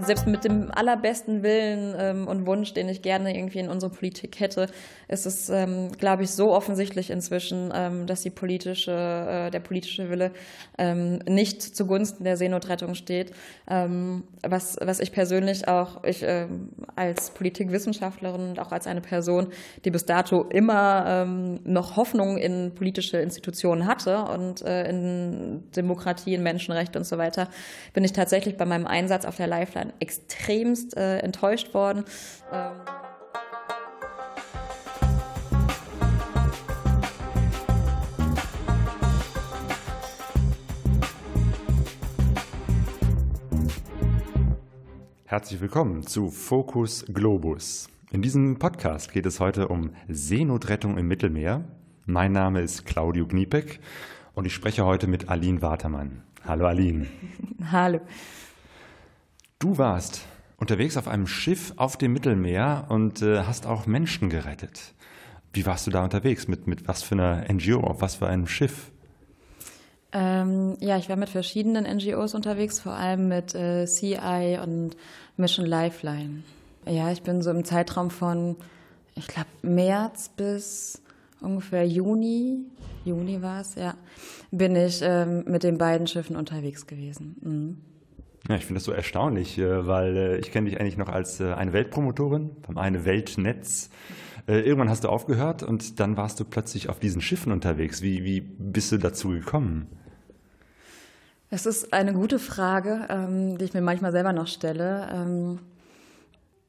[0.00, 4.40] Selbst mit dem allerbesten Willen ähm, und Wunsch, den ich gerne irgendwie in unsere Politik
[4.40, 4.68] hätte,
[5.08, 10.10] ist es, ähm, glaube ich, so offensichtlich inzwischen, ähm, dass die politische, äh, der politische
[10.10, 10.32] Wille
[10.78, 13.32] ähm, nicht zugunsten der Seenotrettung steht.
[13.68, 16.46] Ähm, was, was ich persönlich auch, ich äh,
[16.96, 19.48] als Politikwissenschaftlerin und auch als eine Person,
[19.84, 26.34] die bis dato immer ähm, noch Hoffnung in politische Institutionen hatte und äh, in Demokratie,
[26.34, 27.48] in Menschenrechte und so weiter,
[27.92, 32.04] bin ich tatsächlich bei meinem Einsatz auf der Lifeline extremst äh, enttäuscht worden.
[32.52, 32.72] Ähm
[45.28, 47.88] Herzlich willkommen zu Focus Globus.
[48.10, 51.64] In diesem Podcast geht es heute um Seenotrettung im Mittelmeer.
[52.06, 53.80] Mein Name ist Claudio Gniepek
[54.34, 56.22] und ich spreche heute mit Aline Watermann.
[56.44, 57.08] Hallo Aline.
[57.70, 58.00] Hallo.
[59.58, 60.20] Du warst
[60.58, 64.92] unterwegs auf einem Schiff auf dem Mittelmeer und äh, hast auch Menschen gerettet.
[65.54, 66.46] Wie warst du da unterwegs?
[66.46, 67.80] Mit, mit was für einer NGO?
[67.80, 68.92] Auf was für einem Schiff?
[70.12, 74.94] Ähm, ja, ich war mit verschiedenen NGOs unterwegs, vor allem mit äh, CI und
[75.38, 76.42] Mission Lifeline.
[76.86, 78.56] Ja, ich bin so im Zeitraum von,
[79.14, 81.00] ich glaube, März bis
[81.40, 82.58] ungefähr Juni,
[83.06, 83.94] Juni war es, ja,
[84.50, 87.36] bin ich ähm, mit den beiden Schiffen unterwegs gewesen.
[87.40, 87.95] Mhm.
[88.48, 91.40] Ja, ich finde das so erstaunlich, äh, weil äh, ich kenne dich eigentlich noch als
[91.40, 93.90] äh, eine Weltpromotorin beim eine Weltnetz.
[94.48, 98.00] Irgendwann hast du aufgehört und dann warst du plötzlich auf diesen Schiffen unterwegs.
[98.00, 99.88] Wie, wie bist du dazu gekommen?
[101.50, 105.08] Es ist eine gute Frage, ähm, die ich mir manchmal selber noch stelle.
[105.12, 105.58] Ähm,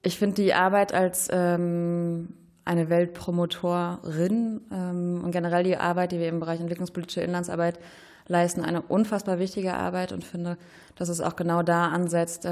[0.02, 2.30] ich finde die Arbeit als ähm,
[2.67, 7.79] eine Weltpromotorin und generell die Arbeit, die wir im Bereich entwicklungspolitische Inlandsarbeit
[8.27, 10.57] leisten, eine unfassbar wichtige Arbeit und finde,
[10.95, 12.47] dass es auch genau da ansetzt,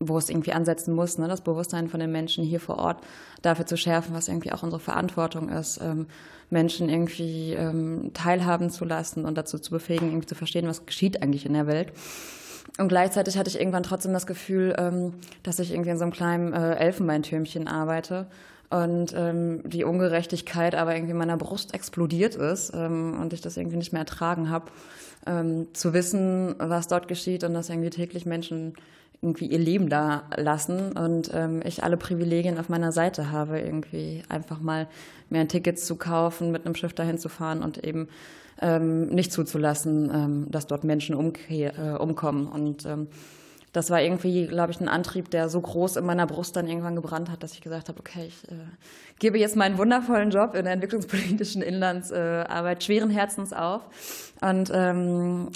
[0.00, 1.28] wo es irgendwie ansetzen muss, ne?
[1.28, 3.00] das Bewusstsein von den Menschen hier vor Ort
[3.42, 5.80] dafür zu schärfen, was irgendwie auch unsere Verantwortung ist,
[6.50, 11.22] Menschen irgendwie ähm, teilhaben zu lassen und dazu zu befähigen, irgendwie zu verstehen, was geschieht
[11.22, 11.92] eigentlich in der Welt.
[12.78, 16.12] Und gleichzeitig hatte ich irgendwann trotzdem das Gefühl, ähm, dass ich irgendwie in so einem
[16.12, 18.26] kleinen äh, Elfenbeintürmchen arbeite
[18.70, 23.56] und ähm, die Ungerechtigkeit aber irgendwie in meiner Brust explodiert ist ähm, und ich das
[23.56, 24.66] irgendwie nicht mehr ertragen habe,
[25.26, 28.74] ähm, zu wissen, was dort geschieht und dass irgendwie täglich Menschen
[29.20, 34.22] irgendwie ihr Leben da lassen und ähm, ich alle Privilegien auf meiner Seite habe, irgendwie
[34.28, 34.86] einfach mal
[35.28, 38.08] mir ein Ticket zu kaufen, mit einem Schiff dahin zu fahren und eben
[38.60, 42.46] ähm, nicht zuzulassen, ähm, dass dort Menschen äh, umkommen.
[42.46, 43.08] Und ähm,
[43.78, 46.96] das war irgendwie, glaube ich, ein Antrieb, der so groß in meiner Brust dann irgendwann
[46.96, 48.56] gebrannt hat, dass ich gesagt habe, okay, ich äh,
[49.20, 53.82] gebe jetzt meinen wundervollen Job in der entwicklungspolitischen Inlandsarbeit schweren Herzens auf
[54.40, 55.50] und ähm,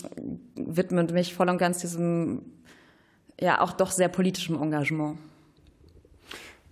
[0.54, 2.42] widme mich voll und ganz diesem
[3.40, 5.18] ja auch doch sehr politischem Engagement.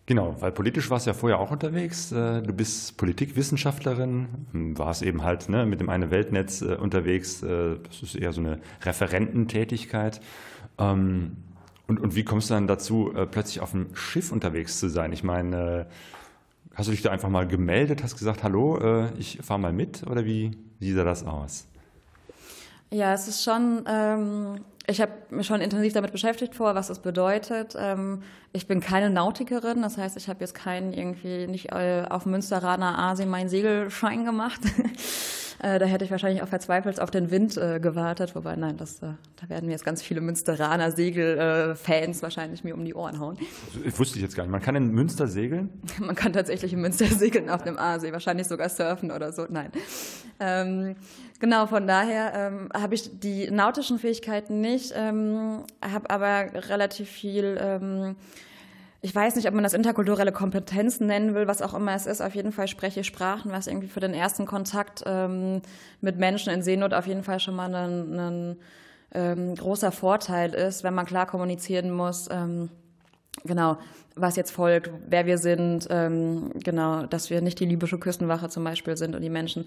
[0.06, 2.12] Genau, weil politisch warst du ja vorher auch unterwegs.
[2.12, 7.42] Äh, du bist Politikwissenschaftlerin, hm, warst eben halt ne, mit dem eine Weltnetz äh, unterwegs.
[7.42, 10.20] Äh, das ist eher so eine Referententätigkeit.
[10.80, 11.36] Ähm,
[11.86, 15.12] und, und wie kommst du dann dazu, plötzlich auf einem Schiff unterwegs zu sein?
[15.12, 15.86] Ich meine,
[16.74, 20.24] hast du dich da einfach mal gemeldet, hast gesagt, hallo, ich fahre mal mit oder
[20.24, 21.66] wie, wie sah das aus?
[22.92, 24.60] Ja, es ist schon ähm,
[24.90, 27.76] ich habe mich schon intensiv damit beschäftigt vor, was das bedeutet.
[27.78, 32.26] Ähm, ich bin keine Nautikerin, das heißt, ich habe jetzt keinen irgendwie nicht äh, auf
[32.26, 34.60] Münsteraner Asien meinen Segelschein gemacht.
[35.62, 38.34] Äh, da hätte ich wahrscheinlich auch verzweifelt auf den Wind äh, gewartet.
[38.34, 39.16] Wobei, nein, das, da
[39.48, 43.38] werden mir jetzt ganz viele Münsteraner Segelfans wahrscheinlich mir um die Ohren hauen.
[43.84, 44.52] Ich wusste ich jetzt gar nicht.
[44.52, 45.70] Man kann in Münster segeln?
[45.98, 48.12] Man kann tatsächlich in Münster segeln auf dem Aasee.
[48.12, 49.46] Wahrscheinlich sogar surfen oder so.
[49.48, 49.70] Nein.
[50.38, 50.96] Ähm,
[51.40, 57.58] Genau, von daher ähm, habe ich die nautischen Fähigkeiten nicht, ähm, habe aber relativ viel,
[57.58, 58.16] ähm,
[59.02, 62.20] ich weiß nicht, ob man das interkulturelle Kompetenzen nennen will, was auch immer es ist.
[62.20, 65.62] Auf jeden Fall spreche ich Sprachen, was irgendwie für den ersten Kontakt ähm,
[66.00, 68.56] mit Menschen in Seenot auf jeden Fall schon mal ein, ein
[69.14, 72.28] ähm, großer Vorteil ist, wenn man klar kommunizieren muss.
[72.30, 72.68] Ähm,
[73.44, 73.78] genau,
[74.16, 78.64] was jetzt folgt, wer wir sind, ähm, genau, dass wir nicht die libysche Küstenwache zum
[78.64, 79.66] Beispiel sind und die Menschen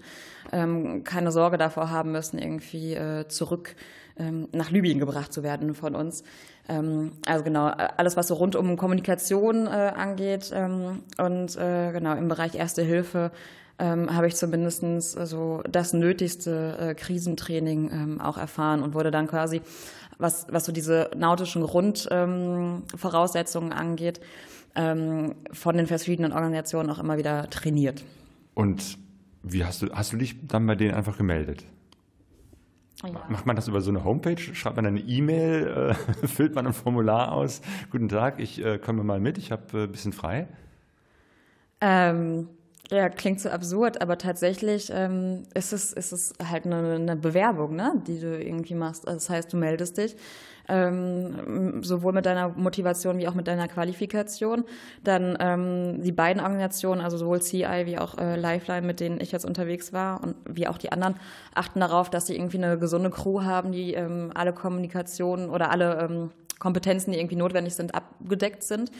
[0.52, 3.74] ähm, keine Sorge davor haben müssen, irgendwie äh, zurück
[4.16, 6.22] ähm, nach Libyen gebracht zu werden von uns.
[6.68, 12.14] Ähm, also genau, alles, was so rund um Kommunikation äh, angeht ähm, und äh, genau
[12.14, 13.32] im Bereich Erste Hilfe
[13.78, 14.82] ähm, habe ich zumindest
[15.12, 19.60] so das nötigste äh, Krisentraining ähm, auch erfahren und wurde dann quasi
[20.18, 24.20] was, was so diese nautischen Grundvoraussetzungen ähm, angeht,
[24.76, 28.04] ähm, von den verschiedenen Organisationen auch immer wieder trainiert.
[28.54, 28.98] Und
[29.42, 31.64] wie hast du, hast du dich dann bei denen einfach gemeldet?
[33.12, 33.24] Ja.
[33.28, 34.38] Macht man das über so eine Homepage?
[34.38, 35.94] Schreibt man eine E-Mail?
[36.22, 37.60] Äh, füllt man ein Formular aus?
[37.90, 40.48] Guten Tag, ich äh, komme mal mit, ich habe äh, ein bisschen frei.
[41.80, 42.48] Ähm,
[42.90, 47.76] ja, klingt so absurd, aber tatsächlich ähm, ist, es, ist es halt eine, eine Bewerbung,
[47.76, 49.06] ne, die du irgendwie machst.
[49.06, 50.16] Das heißt, du meldest dich
[50.68, 54.64] ähm, sowohl mit deiner Motivation wie auch mit deiner Qualifikation.
[55.02, 59.32] Dann ähm, die beiden Organisationen, also sowohl CI wie auch äh, Lifeline, mit denen ich
[59.32, 61.16] jetzt unterwegs war und wie auch die anderen,
[61.54, 65.98] achten darauf, dass sie irgendwie eine gesunde Crew haben, die ähm, alle Kommunikationen oder alle
[66.00, 68.90] ähm, Kompetenzen, die irgendwie notwendig sind, abgedeckt sind.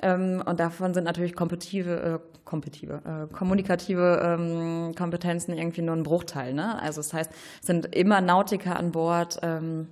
[0.00, 6.04] Ähm, und davon sind natürlich kompetitive, äh, kompetitive, äh, kommunikative ähm, Kompetenzen irgendwie nur ein
[6.04, 6.54] Bruchteil.
[6.54, 6.80] Ne?
[6.80, 9.88] Also das heißt, es sind immer Nautiker an Bord, ähm,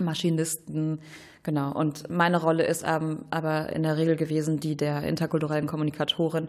[0.00, 1.00] Maschinisten,
[1.42, 1.72] genau.
[1.72, 6.48] Und meine Rolle ist ähm, aber in der Regel gewesen die der interkulturellen Kommunikatorin.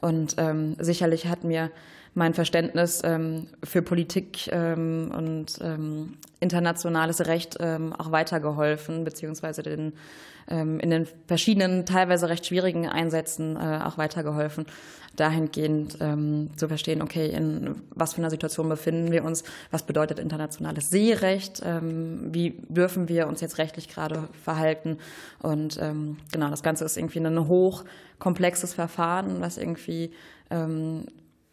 [0.00, 1.70] Und ähm, sicherlich hat mir
[2.14, 9.94] mein Verständnis ähm, für Politik ähm, und ähm, internationales Recht ähm, auch weitergeholfen, beziehungsweise den
[10.48, 14.66] ähm, in den verschiedenen, teilweise recht schwierigen Einsätzen äh, auch weitergeholfen,
[15.16, 20.18] dahingehend ähm, zu verstehen, okay, in was für einer Situation befinden wir uns, was bedeutet
[20.18, 24.98] internationales Seerecht, ähm, wie dürfen wir uns jetzt rechtlich gerade verhalten
[25.42, 30.10] und ähm, genau, das Ganze ist irgendwie ein hochkomplexes Verfahren, was irgendwie
[30.50, 31.06] ähm,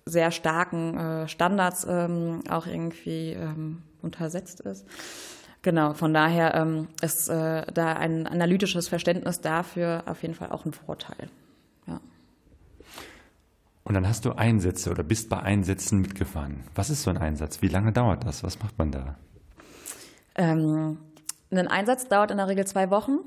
[0.06, 4.86] sehr starken äh, Standards ähm, auch irgendwie ähm, untersetzt ist.
[5.62, 10.66] Genau, von daher ähm, ist äh, da ein analytisches Verständnis dafür auf jeden Fall auch
[10.66, 11.30] ein Vorteil.
[11.86, 12.00] Ja.
[13.84, 16.64] Und dann hast du Einsätze oder bist bei Einsätzen mitgefahren.
[16.74, 17.62] Was ist so ein Einsatz?
[17.62, 18.44] Wie lange dauert das?
[18.44, 19.18] Was macht man da?
[20.36, 20.98] Ähm,
[21.52, 23.20] ein Einsatz dauert in der Regel zwei Wochen.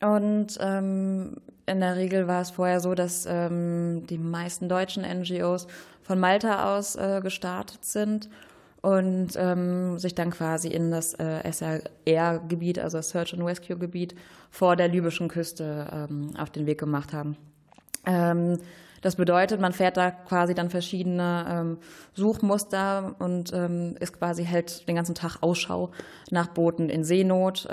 [0.00, 1.36] Und ähm,
[1.66, 5.66] in der Regel war es vorher so, dass ähm, die meisten deutschen NGOs
[6.10, 8.28] von Malta aus äh, gestartet sind
[8.82, 14.16] und ähm, sich dann quasi in das äh, SRR-Gebiet, also das Search and Rescue-Gebiet
[14.50, 17.36] vor der libyschen Küste ähm, auf den Weg gemacht haben.
[18.06, 18.58] Ähm,
[19.02, 21.78] das bedeutet, man fährt da quasi dann verschiedene ähm,
[22.14, 25.92] Suchmuster und ähm, ist quasi hält den ganzen Tag Ausschau
[26.32, 27.68] nach Booten in Seenot.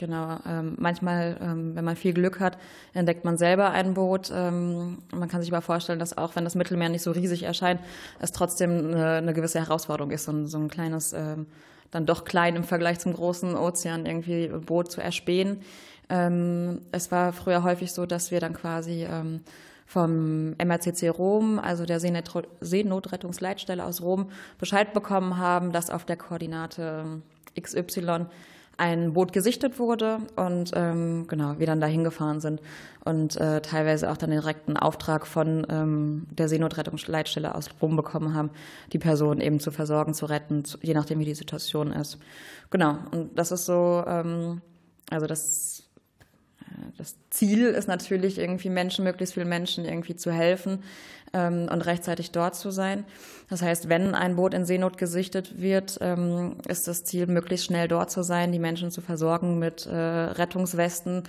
[0.00, 0.38] Genau.
[0.48, 2.56] Ähm, manchmal, ähm, wenn man viel Glück hat,
[2.94, 4.32] entdeckt man selber ein Boot.
[4.34, 7.82] Ähm, man kann sich aber vorstellen, dass auch wenn das Mittelmeer nicht so riesig erscheint,
[8.18, 11.44] es trotzdem eine, eine gewisse Herausforderung ist, so, so ein kleines, ähm,
[11.90, 15.60] dann doch klein im Vergleich zum großen Ozean irgendwie Boot zu erspähen.
[16.08, 19.42] Ähm, es war früher häufig so, dass wir dann quasi ähm,
[19.84, 27.20] vom MRCC Rom, also der Seenotrettungsleitstelle aus Rom, Bescheid bekommen haben, dass auf der Koordinate
[27.60, 28.28] XY
[28.80, 32.62] ein Boot gesichtet wurde und ähm, genau, wir dann dahin gefahren sind
[33.04, 38.32] und äh, teilweise auch dann den direkten Auftrag von ähm, der Seenotrettungsleitstelle aus Rom bekommen
[38.32, 38.48] haben,
[38.94, 42.18] die Person eben zu versorgen, zu retten, je nachdem wie die Situation ist.
[42.70, 44.62] Genau, und das ist so, ähm,
[45.10, 45.79] also das
[46.96, 50.82] das Ziel ist natürlich irgendwie Menschen, möglichst vielen Menschen irgendwie zu helfen
[51.32, 53.04] ähm, und rechtzeitig dort zu sein.
[53.48, 57.88] Das heißt, wenn ein Boot in Seenot gesichtet wird, ähm, ist das Ziel, möglichst schnell
[57.88, 61.24] dort zu sein, die Menschen zu versorgen mit äh, Rettungswesten,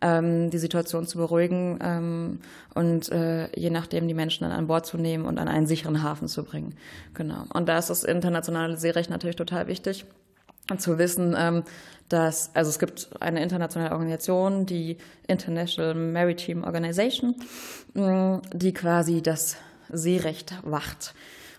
[0.00, 2.40] ähm, die Situation zu beruhigen ähm,
[2.74, 6.02] und äh, je nachdem die Menschen dann an Bord zu nehmen und an einen sicheren
[6.02, 6.74] Hafen zu bringen.
[7.14, 7.44] Genau.
[7.52, 10.04] Und da ist das internationale Seerecht natürlich total wichtig
[10.78, 11.64] zu wissen, ähm,
[12.08, 17.34] dass, also es gibt eine internationale Organisation, die International Maritime Organization,
[17.94, 19.56] mm, die quasi das
[19.90, 21.14] Seerecht wacht.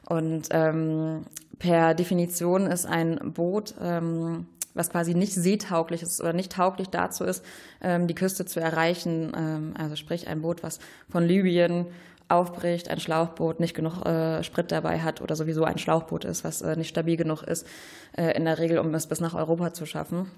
[0.08, 1.26] Und ähm,
[1.58, 7.24] per Definition ist ein Boot, ähm, was quasi nicht seetauglich ist oder nicht tauglich dazu
[7.24, 7.44] ist,
[7.82, 11.88] ähm, die Küste zu erreichen, ähm, also sprich ein Boot, was von Libyen
[12.28, 16.62] aufbricht, ein Schlauchboot nicht genug äh, Sprit dabei hat oder sowieso ein Schlauchboot ist, was
[16.62, 17.68] äh, nicht stabil genug ist,
[18.18, 20.32] äh, in der Regel, um es bis nach Europa zu schaffen.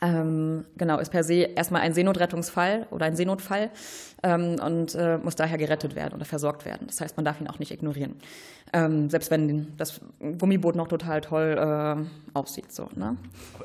[0.00, 3.70] Ähm, genau, ist per se erstmal ein Seenotrettungsfall oder ein Seenotfall
[4.22, 6.86] ähm, und äh, muss daher gerettet werden oder versorgt werden.
[6.86, 8.14] Das heißt, man darf ihn auch nicht ignorieren.
[8.72, 10.00] Ähm, selbst wenn das
[10.38, 12.70] Gummiboot noch total toll äh, aussieht.
[12.70, 13.16] So, ne?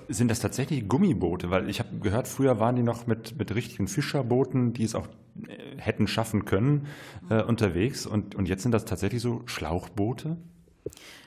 [0.08, 1.52] Sind das tatsächlich Gummiboote?
[1.52, 5.08] Weil ich habe gehört, früher waren die noch mit, mit richtigen Fischerbooten, die es auch
[5.48, 6.88] äh, hätten schaffen können,
[7.30, 8.08] äh, unterwegs.
[8.08, 10.38] Und, und jetzt sind das tatsächlich so Schlauchboote?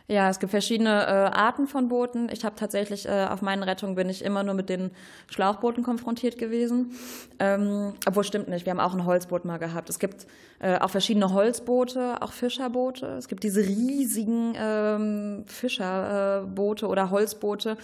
[0.08, 2.28] Ja, es gibt verschiedene äh, Arten von Booten.
[2.32, 4.92] Ich habe tatsächlich äh, auf meinen Rettungen bin ich immer nur mit den
[5.28, 6.92] Schlauchbooten konfrontiert gewesen.
[7.40, 9.90] Ähm, obwohl stimmt nicht, wir haben auch ein Holzboot mal gehabt.
[9.90, 10.28] Es gibt
[10.60, 13.06] äh, auch verschiedene Holzboote, auch Fischerboote.
[13.18, 17.76] Es gibt diese riesigen ähm, Fischerboote oder Holzboote,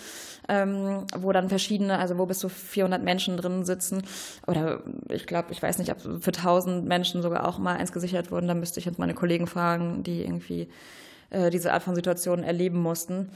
[0.48, 4.04] ähm, wo dann verschiedene, also wo bis zu 400 Menschen drin sitzen.
[4.46, 8.30] Oder ich glaube, ich weiß nicht, ob für 1000 Menschen sogar auch mal eins gesichert
[8.30, 8.46] wurden.
[8.46, 10.68] Da müsste ich jetzt meine Kollegen fragen, die irgendwie
[11.32, 13.30] äh, diese Art von Situationen erleben mussten.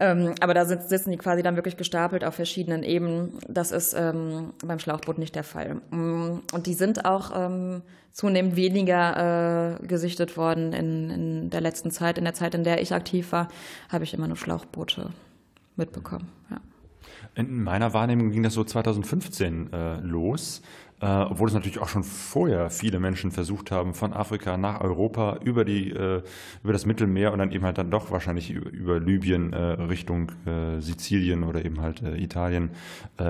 [0.00, 3.32] Ähm, aber da sitzen die quasi dann wirklich gestapelt auf verschiedenen Ebenen.
[3.48, 5.80] Das ist ähm, beim Schlauchboot nicht der Fall.
[5.90, 11.90] Mm, und die sind auch ähm, zunehmend weniger äh, gesichtet worden in, in der letzten
[11.90, 12.16] Zeit.
[12.16, 13.48] In der Zeit, in der ich aktiv war,
[13.88, 15.10] habe ich immer nur Schlauchboote
[15.74, 16.28] mitbekommen.
[16.50, 16.58] Ja.
[17.34, 20.62] In meiner Wahrnehmung ging das so 2015 äh, los,
[21.00, 25.38] äh, obwohl es natürlich auch schon vorher viele Menschen versucht haben, von Afrika nach Europa
[25.44, 26.22] über, die, äh,
[26.62, 30.32] über das Mittelmeer und dann eben halt dann doch wahrscheinlich über, über Libyen äh, Richtung
[30.46, 32.70] äh, Sizilien oder eben halt äh, Italien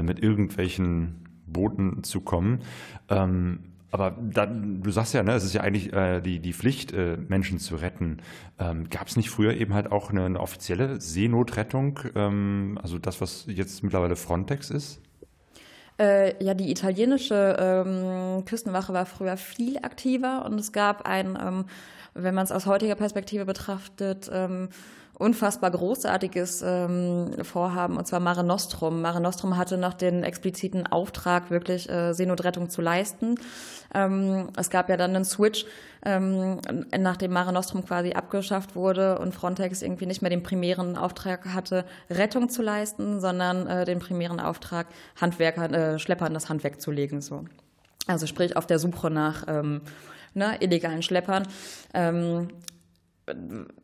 [0.02, 2.60] mit irgendwelchen Booten zu kommen.
[3.08, 3.60] Ähm,
[3.90, 7.16] aber da, du sagst ja, ne, es ist ja eigentlich äh, die, die Pflicht, äh,
[7.16, 8.18] Menschen zu retten.
[8.58, 13.20] Ähm, Gab es nicht früher eben halt auch eine, eine offizielle Seenotrettung, ähm, also das,
[13.20, 15.00] was jetzt mittlerweile Frontex ist?
[16.00, 21.64] Äh, ja, die italienische ähm, Küstenwache war früher viel aktiver und es gab ein, ähm,
[22.14, 24.68] wenn man es aus heutiger Perspektive betrachtet, ähm,
[25.18, 29.02] unfassbar großartiges ähm, Vorhaben, und zwar Mare Nostrum.
[29.02, 33.34] Mare Nostrum hatte noch den expliziten Auftrag, wirklich äh, Seenotrettung zu leisten.
[33.94, 35.66] Ähm, es gab ja dann einen Switch,
[36.04, 36.60] ähm,
[36.96, 41.84] nachdem Mare Nostrum quasi abgeschafft wurde und Frontex irgendwie nicht mehr den primären Auftrag hatte,
[42.08, 44.86] Rettung zu leisten, sondern äh, den primären Auftrag,
[45.20, 47.20] Handwerkern, äh, Schleppern das Handwerk zu legen.
[47.20, 47.44] So.
[48.06, 49.80] Also sprich auf der Suche nach ähm,
[50.34, 51.46] ne, illegalen Schleppern.
[51.92, 52.48] Ähm,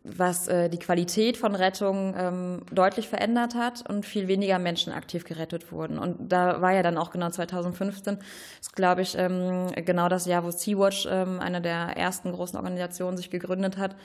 [0.04, 5.24] was äh, die Qualität von Rettung ähm, deutlich verändert hat und viel weniger Menschen aktiv
[5.24, 5.98] gerettet wurden.
[5.98, 8.18] Und da war ja dann auch genau 2015,
[8.60, 13.16] ist glaube ich ähm, genau das Jahr, wo Sea-Watch, ähm, eine der ersten großen Organisationen,
[13.16, 13.96] sich gegründet hat,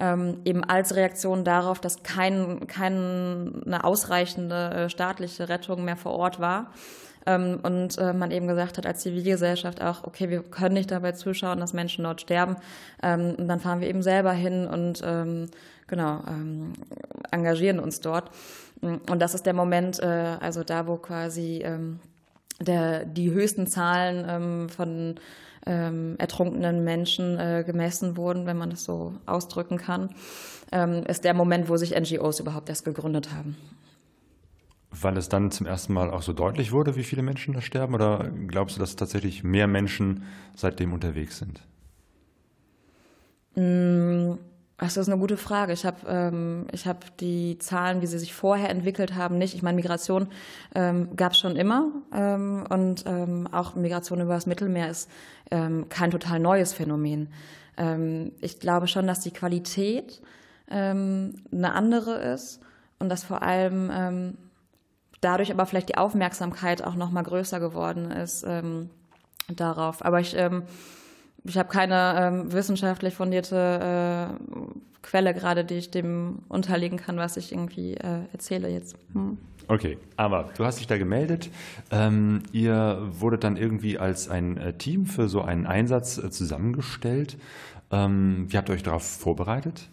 [0.00, 6.40] ähm, eben als Reaktion darauf, dass kein, keine ausreichende äh, staatliche Rettung mehr vor Ort
[6.40, 6.72] war
[7.26, 11.60] und äh, man eben gesagt hat als Zivilgesellschaft auch, okay, wir können nicht dabei zuschauen,
[11.60, 12.56] dass Menschen dort sterben.
[13.02, 15.46] Ähm, und dann fahren wir eben selber hin und ähm,
[15.86, 16.72] genau ähm,
[17.30, 18.30] engagieren uns dort.
[18.80, 21.98] Und das ist der Moment, äh, also da, wo quasi ähm,
[22.60, 25.16] der, die höchsten Zahlen ähm, von
[25.66, 30.10] ähm, ertrunkenen Menschen äh, gemessen wurden, wenn man das so ausdrücken kann,
[30.72, 33.56] ähm, ist der Moment, wo sich NGOs überhaupt erst gegründet haben.
[34.90, 37.94] Weil es dann zum ersten Mal auch so deutlich wurde, wie viele Menschen da sterben?
[37.94, 41.60] Oder glaubst du, dass tatsächlich mehr Menschen seitdem unterwegs sind?
[43.54, 44.38] Mm,
[44.78, 45.72] das ist eine gute Frage.
[45.72, 49.54] Ich habe ähm, hab die Zahlen, wie sie sich vorher entwickelt haben, nicht.
[49.54, 50.28] Ich meine, Migration
[50.74, 55.10] ähm, gab es schon immer ähm, und ähm, auch Migration über das Mittelmeer ist
[55.50, 57.28] ähm, kein total neues Phänomen.
[57.76, 60.22] Ähm, ich glaube schon, dass die Qualität
[60.70, 62.60] ähm, eine andere ist
[63.00, 64.36] und dass vor allem
[65.20, 68.90] dadurch aber vielleicht die Aufmerksamkeit auch noch mal größer geworden ist ähm,
[69.48, 70.04] darauf.
[70.04, 70.62] Aber ich, ähm,
[71.44, 77.36] ich habe keine ähm, wissenschaftlich fundierte äh, Quelle gerade, die ich dem unterlegen kann, was
[77.36, 78.96] ich irgendwie äh, erzähle jetzt.
[79.12, 79.38] Hm.
[79.68, 81.50] Okay, aber du hast dich da gemeldet.
[81.90, 87.36] Ähm, ihr wurdet dann irgendwie als ein äh, Team für so einen Einsatz äh, zusammengestellt.
[87.90, 89.88] Ähm, wie habt ihr euch darauf vorbereitet?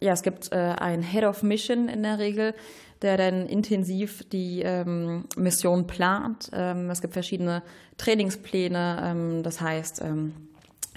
[0.00, 2.54] Ja, es gibt äh, ein Head of Mission in der Regel,
[3.02, 6.50] der dann intensiv die ähm, Mission plant.
[6.52, 7.62] Ähm, es gibt verschiedene
[7.96, 10.34] Trainingspläne, ähm, das heißt ähm,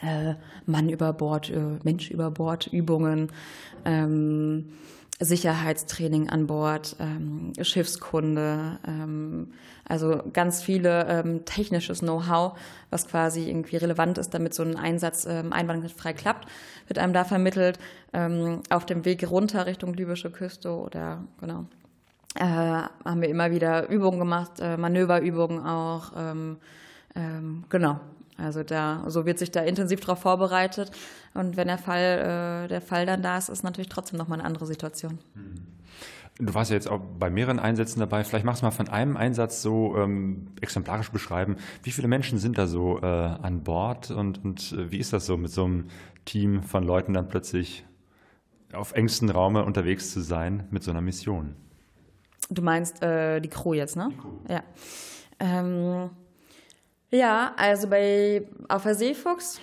[0.01, 3.31] äh, Mann über Bord, äh, Mensch über Bord Übungen.
[3.85, 4.65] Ähm,
[5.19, 9.53] Sicherheitstraining an Bord, ähm, Schiffskunde, ähm,
[9.87, 12.57] also ganz viele ähm, technisches Know-how,
[12.89, 16.47] was quasi irgendwie relevant ist, damit so ein Einsatz ähm, einwandfrei klappt,
[16.87, 17.79] wird einem da vermittelt.
[18.11, 21.65] Ähm, auf dem Weg runter Richtung libysche Küste oder genau
[22.35, 26.11] äh, haben wir immer wieder Übungen gemacht, äh, Manöverübungen auch.
[26.17, 26.57] Ähm,
[27.15, 27.99] ähm, genau.
[28.37, 30.91] Also da, so wird sich da intensiv darauf vorbereitet.
[31.33, 34.47] Und wenn der Fall, äh, der Fall dann da ist, ist natürlich trotzdem nochmal eine
[34.47, 35.19] andere Situation.
[36.39, 38.23] Du warst ja jetzt auch bei mehreren Einsätzen dabei.
[38.23, 41.57] Vielleicht machst du mal von einem Einsatz so ähm, exemplarisch beschreiben.
[41.83, 45.27] Wie viele Menschen sind da so äh, an Bord und, und äh, wie ist das
[45.27, 45.85] so mit so einem
[46.25, 47.85] Team von Leuten dann plötzlich
[48.73, 51.55] auf engstem Raume unterwegs zu sein mit so einer Mission?
[52.53, 54.09] Du meinst äh, die Crew jetzt, ne?
[54.11, 54.29] Die Crew.
[54.47, 54.63] Ja.
[55.39, 56.09] Ähm,
[57.09, 59.59] ja, also bei auf der Seefuchs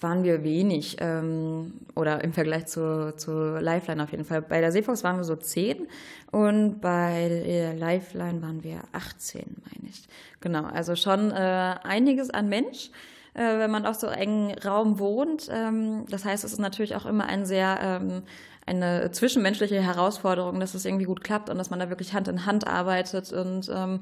[0.00, 4.42] waren wir wenig ähm, oder im Vergleich zu, zu Lifeline auf jeden Fall.
[4.42, 5.88] Bei der Seefuchs waren wir so zehn
[6.30, 10.06] und bei der Lifeline waren wir 18, meine ich.
[10.40, 12.90] Genau, also schon äh, einiges an Mensch,
[13.34, 15.48] äh, wenn man auf so engen Raum wohnt.
[15.50, 18.22] Ähm, das heißt, es ist natürlich auch immer ein sehr ähm,
[18.66, 22.46] eine zwischenmenschliche Herausforderung, dass es irgendwie gut klappt und dass man da wirklich Hand in
[22.46, 24.00] Hand arbeitet und ähm,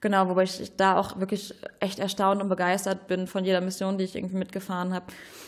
[0.00, 4.04] genau, wobei ich da auch wirklich echt erstaunt und begeistert bin von jeder Mission, die
[4.04, 5.06] ich irgendwie mitgefahren habe,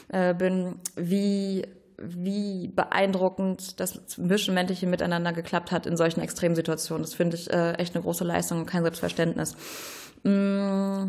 [0.08, 1.64] äh, bin, wie
[2.02, 7.02] wie beeindruckend das zwischenmenschliche Miteinander geklappt hat in solchen Extremsituationen.
[7.02, 9.54] Das finde ich äh, echt eine große Leistung und kein Selbstverständnis.
[10.22, 11.08] Mm.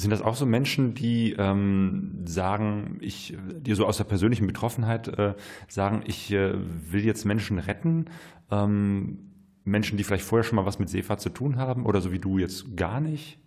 [0.00, 5.08] Sind das auch so Menschen, die ähm, sagen, ich, die so aus der persönlichen Betroffenheit
[5.08, 5.34] äh,
[5.68, 6.54] sagen, ich äh,
[6.90, 8.06] will jetzt Menschen retten?
[8.50, 9.18] Ähm,
[9.64, 12.18] Menschen, die vielleicht vorher schon mal was mit Seefahrt zu tun haben oder so wie
[12.18, 13.38] du jetzt gar nicht?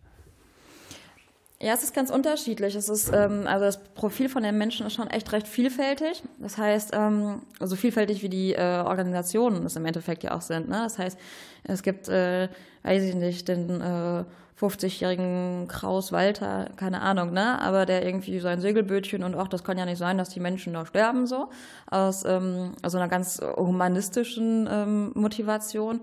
[1.60, 2.76] Ja, es ist ganz unterschiedlich.
[2.76, 6.22] Es ist, ähm, also das Profil von den Menschen ist schon echt recht vielfältig.
[6.40, 10.68] Das heißt, ähm, so vielfältig wie die äh, Organisationen es im Endeffekt ja auch sind.
[10.68, 10.82] Ne?
[10.84, 11.18] Das heißt,
[11.64, 12.50] es gibt, äh,
[12.84, 14.24] weiß ich nicht, den äh,
[14.60, 17.60] 50-jährigen Kraus Walter, keine Ahnung, ne?
[17.62, 20.74] Aber der irgendwie sein Segelbötchen und auch das kann ja nicht sein, dass die Menschen
[20.74, 21.50] da sterben so
[21.90, 26.02] aus ähm, also einer ganz humanistischen ähm, Motivation.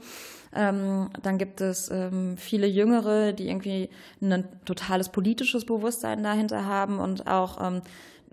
[0.52, 3.88] Ähm, dann gibt es ähm, viele Jüngere, die irgendwie
[4.20, 7.82] ein totales politisches Bewusstsein dahinter haben und auch ähm,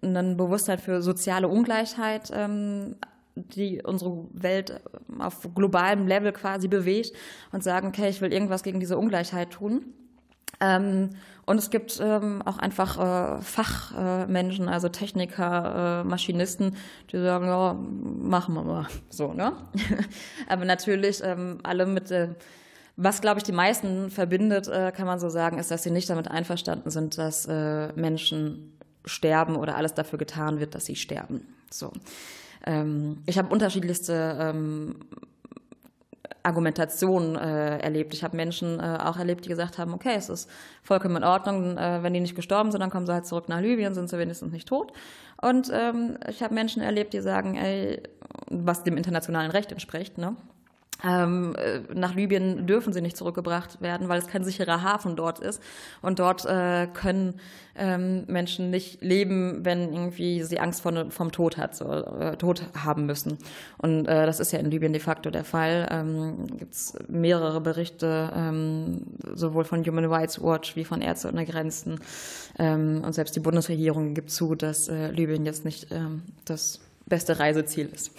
[0.01, 2.95] ein Bewusstsein für soziale Ungleichheit ähm,
[3.43, 4.81] die unsere Welt
[5.19, 7.13] auf globalem Level quasi bewegt
[7.51, 9.93] und sagen, okay, ich will irgendwas gegen diese Ungleichheit tun.
[10.59, 11.11] Ähm,
[11.45, 16.75] und es gibt ähm, auch einfach äh, Fachmenschen, äh, also Techniker, äh, Maschinisten,
[17.11, 18.87] die sagen, ja, machen wir mal.
[19.09, 19.53] So, ne?
[20.49, 22.29] Aber natürlich ähm, alle mit, äh,
[22.95, 26.09] was glaube ich die meisten verbindet, äh, kann man so sagen, ist, dass sie nicht
[26.09, 31.47] damit einverstanden sind, dass äh, Menschen sterben oder alles dafür getan wird, dass sie sterben.
[31.71, 31.91] So.
[32.67, 34.95] Ähm, ich habe unterschiedlichste ähm,
[36.43, 38.13] Argumentation äh, erlebt.
[38.13, 40.49] Ich habe Menschen äh, auch erlebt, die gesagt haben, okay, es ist
[40.83, 43.61] vollkommen in Ordnung, äh, wenn die nicht gestorben sind, dann kommen sie halt zurück nach
[43.61, 44.91] Libyen, sind sie wenigstens nicht tot.
[45.41, 48.01] Und ähm, ich habe Menschen erlebt, die sagen, ey,
[48.49, 50.35] was dem internationalen Recht entspricht, ne?
[51.03, 55.39] Ähm, äh, nach Libyen dürfen sie nicht zurückgebracht werden, weil es kein sicherer Hafen dort
[55.39, 55.61] ist.
[56.01, 57.39] Und dort äh, können
[57.75, 62.63] ähm, Menschen nicht leben, wenn irgendwie sie Angst vor, vom Tod hat, so, äh, Tod
[62.75, 63.37] haben müssen.
[63.77, 65.87] Und äh, das ist ja in Libyen de facto der Fall.
[65.91, 69.01] Ähm, Gibt es mehrere Berichte, ähm,
[69.35, 71.99] sowohl von Human Rights Watch wie von Ärzte ohne Grenzen.
[72.57, 77.39] Ähm, und selbst die Bundesregierung gibt zu, dass äh, Libyen jetzt nicht ähm, das beste
[77.39, 78.11] Reiseziel ist.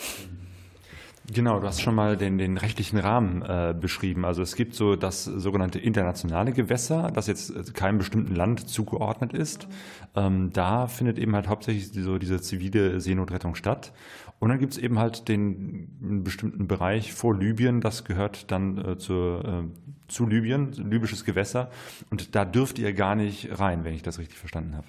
[1.31, 4.25] Genau, du hast schon mal den, den rechtlichen Rahmen äh, beschrieben.
[4.25, 9.35] Also es gibt so das sogenannte internationale Gewässer, das jetzt äh, keinem bestimmten Land zugeordnet
[9.35, 9.69] ist.
[10.17, 13.93] Ähm, da findet eben halt hauptsächlich so diese zivile Seenotrettung statt.
[14.38, 18.97] Und dann gibt es eben halt den bestimmten Bereich vor Libyen, das gehört dann äh,
[18.97, 19.64] zu, äh,
[20.07, 21.71] zu Libyen, libysches Gewässer.
[22.11, 24.87] Und da dürft ihr gar nicht rein, wenn ich das richtig verstanden habe.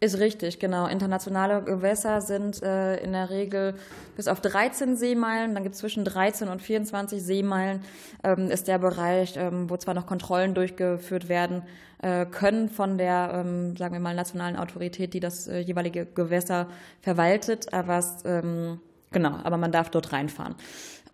[0.00, 0.86] Ist richtig, genau.
[0.86, 3.74] Internationale Gewässer sind äh, in der Regel
[4.16, 7.80] bis auf 13 Seemeilen, dann gibt es zwischen 13 und 24 Seemeilen,
[8.22, 11.62] ähm, ist der Bereich, ähm, wo zwar noch Kontrollen durchgeführt werden
[12.02, 16.68] äh, können von der, ähm, sagen wir mal, nationalen Autorität, die das äh, jeweilige Gewässer
[17.00, 18.80] verwaltet, aber es, ähm,
[19.10, 20.54] genau, aber man darf dort reinfahren.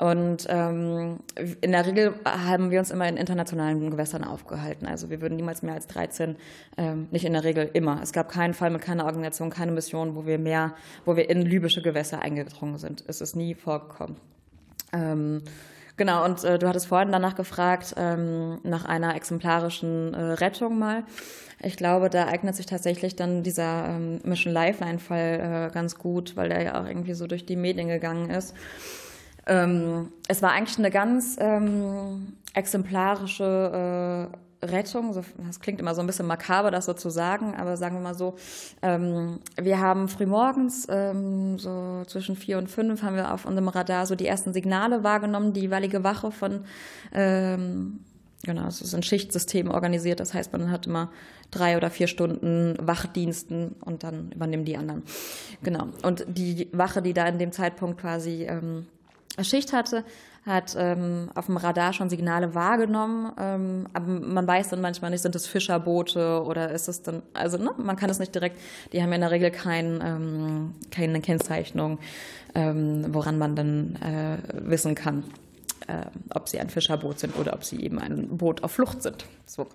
[0.01, 1.19] Und ähm,
[1.61, 4.87] in der Regel haben wir uns immer in internationalen Gewässern aufgehalten.
[4.87, 6.37] Also wir würden niemals mehr als 13,
[6.79, 8.01] ähm, nicht in der Regel immer.
[8.03, 11.43] Es gab keinen Fall mit keiner Organisation, keine Mission, wo wir mehr, wo wir in
[11.43, 13.05] libysche Gewässer eingedrungen sind.
[13.09, 14.17] Es ist nie vorgekommen.
[14.93, 15.43] Ähm,
[15.97, 21.05] Genau, und äh, du hattest vorhin danach gefragt, ähm, nach einer exemplarischen äh, Rettung mal.
[21.63, 26.49] Ich glaube, da eignet sich tatsächlich dann dieser ähm, Mission Lifeline-Fall äh, ganz gut, weil
[26.49, 28.55] der ja auch irgendwie so durch die Medien gegangen ist.
[29.51, 34.31] Ähm, es war eigentlich eine ganz ähm, exemplarische
[34.63, 35.13] äh, Rettung.
[35.45, 38.15] Das klingt immer so ein bisschen makaber, das so zu sagen, aber sagen wir mal
[38.15, 38.37] so,
[38.81, 44.07] ähm, wir haben frühmorgens, ähm, so zwischen vier und fünf, haben wir auf unserem Radar
[44.07, 45.53] so die ersten Signale wahrgenommen.
[45.53, 46.65] Die jeweilige Wache von,
[47.13, 48.01] ähm,
[48.45, 50.21] genau, es ist ein Schichtsystem organisiert.
[50.21, 51.11] Das heißt, man hat immer
[51.51, 55.03] drei oder vier Stunden Wachdiensten und dann übernehmen die anderen.
[55.65, 55.89] Genau.
[56.05, 58.87] Und die Wache, die da in dem Zeitpunkt quasi ähm,
[59.43, 60.05] Schicht hatte,
[60.47, 65.23] hat ähm, auf dem Radar schon Signale wahrgenommen, ähm, aber man weiß dann manchmal nicht,
[65.23, 68.59] sind es Fischerboote oder ist es dann, also ne, man kann es nicht direkt,
[68.93, 71.99] die haben ja in der Regel kein, ähm, keine Kennzeichnung,
[72.55, 74.39] ähm, woran man dann äh,
[74.69, 75.25] wissen kann,
[75.91, 79.25] äh, ob sie ein Fischerboot sind oder ob sie eben ein Boot auf Flucht sind.
[79.47, 79.67] So.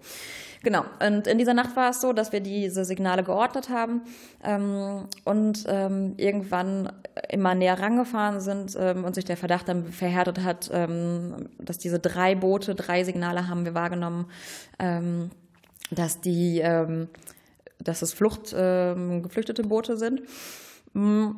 [0.64, 0.86] Genau.
[1.06, 4.02] Und in dieser Nacht war es so, dass wir diese Signale geordnet haben
[4.44, 6.92] ähm, und ähm, irgendwann
[7.30, 12.00] immer näher rangefahren sind ähm, und sich der Verdacht dann verhärtet hat, ähm, dass diese
[12.00, 14.26] drei Boote, drei Signale haben wir wahrgenommen,
[14.80, 15.32] ähm,
[15.92, 17.10] dass die, ähm,
[17.80, 20.22] dass es Flucht, geflüchtete Boote sind.
[20.94, 21.32] Mm,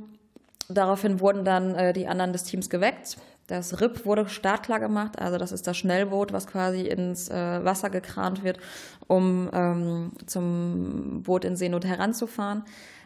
[0.69, 5.38] daraufhin wurden dann äh, die anderen des Teams geweckt Das RIP wurde startklar gemacht, also
[5.38, 8.60] das ist das Schnellboot, was quasi ins äh, Wasser gekrant wird,
[9.07, 12.63] um ähm, zum Boot in Seenot heranzufahren.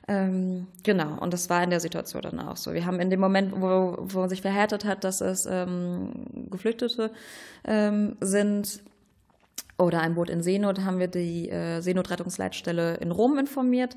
[0.07, 2.73] Ähm, genau, und das war in der Situation dann auch so.
[2.73, 6.09] Wir haben in dem Moment, wo, wo sich verhärtet hat, dass es ähm,
[6.49, 7.11] Geflüchtete
[7.63, 8.81] ähm, sind,
[9.81, 13.95] oder ein Boot in Seenot haben wir die äh, Seenotrettungsleitstelle in Rom informiert,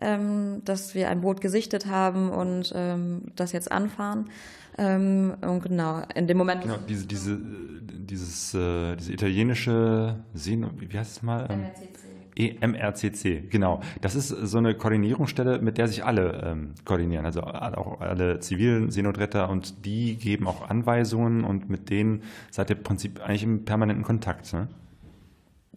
[0.00, 4.30] ähm, dass wir ein Boot gesichtet haben und ähm, das jetzt anfahren.
[4.76, 6.62] Ähm, und genau, in dem Moment.
[6.62, 11.46] Genau, diese, diese, dieses, äh, diese italienische Seenot, wie heißt es mal?
[11.48, 12.04] MRCC.
[12.36, 13.80] EMRCC, genau.
[14.00, 18.90] Das ist so eine Koordinierungsstelle, mit der sich alle ähm, koordinieren, also auch alle zivilen
[18.90, 23.64] Seenotretter und die geben auch Anweisungen und mit denen seid ihr im Prinzip eigentlich im
[23.64, 24.52] permanenten Kontakt.
[24.52, 24.68] Ne?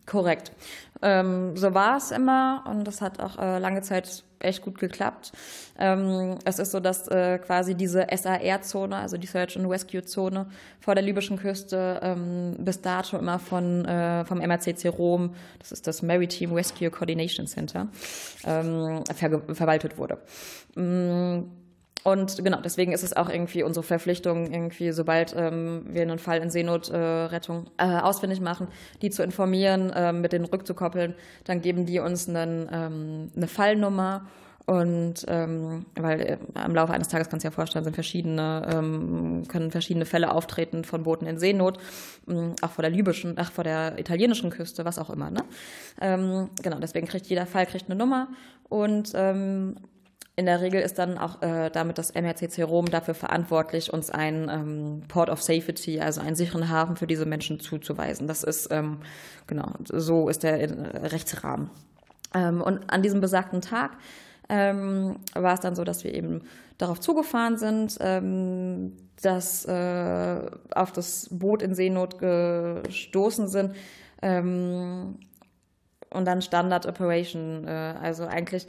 [0.07, 0.51] Korrekt.
[1.01, 5.31] Ähm, so war es immer und das hat auch äh, lange Zeit echt gut geklappt.
[5.79, 10.47] Ähm, es ist so, dass äh, quasi diese SAR-Zone, also die Search and Rescue-Zone
[10.79, 15.87] vor der libyschen Küste ähm, bis dato immer von, äh, vom MRCC Rom, das ist
[15.87, 17.87] das Maritime Rescue Coordination Center,
[18.45, 20.17] ähm, ver verwaltet wurde.
[22.03, 26.39] Und genau, deswegen ist es auch irgendwie unsere Verpflichtung, irgendwie, sobald ähm, wir einen Fall
[26.39, 28.67] in Seenotrettung äh, äh, ausfindig machen,
[29.01, 31.15] die zu informieren, äh, mit denen rückzukoppeln.
[31.43, 34.27] Dann geben die uns einen, ähm, eine Fallnummer.
[34.65, 39.43] Und ähm, weil äh, am Laufe eines Tages kannst du ja vorstellen, sind verschiedene, ähm,
[39.47, 41.77] können verschiedene Fälle auftreten von Booten in Seenot,
[42.27, 45.31] ähm, auch vor der libyschen, ach vor der italienischen Küste, was auch immer.
[45.31, 45.45] Ne?
[46.01, 48.27] Ähm, genau, deswegen kriegt jeder Fall kriegt eine Nummer
[48.67, 49.77] und ähm,
[50.37, 54.49] in der Regel ist dann auch äh, damit das MRCC Rom dafür verantwortlich, uns einen
[54.49, 58.27] ähm, Port of Safety, also einen sicheren Hafen für diese Menschen zuzuweisen.
[58.27, 58.99] Das ist, ähm,
[59.47, 61.71] genau, so ist der äh, Rechtsrahmen.
[62.35, 63.97] Ähm, und an diesem besagten Tag
[64.47, 66.43] ähm, war es dann so, dass wir eben
[66.77, 73.73] darauf zugefahren sind, ähm, dass äh, auf das Boot in Seenot gestoßen sind
[74.21, 75.17] ähm,
[76.11, 78.67] und dann Standard Operation, äh, also eigentlich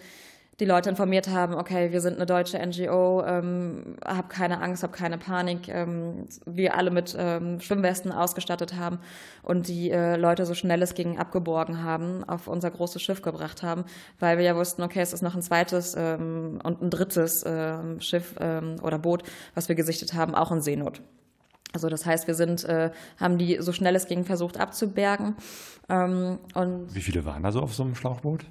[0.60, 4.92] die Leute informiert haben, okay, wir sind eine deutsche NGO, ähm, hab keine Angst, hab
[4.92, 8.98] keine Panik, ähm, wir alle mit ähm, Schwimmwesten ausgestattet haben
[9.42, 13.62] und die äh, Leute so schnell es ging abgeborgen haben, auf unser großes Schiff gebracht
[13.62, 13.84] haben,
[14.18, 18.00] weil wir ja wussten, okay, es ist noch ein zweites ähm, und ein drittes ähm,
[18.00, 19.22] Schiff ähm, oder Boot,
[19.54, 21.02] was wir gesichtet haben, auch in Seenot.
[21.72, 25.36] Also das heißt, wir sind, äh, haben die so schnell es ging versucht abzubergen.
[25.88, 28.46] Ähm, und Wie viele waren da so auf so einem Schlauchboot?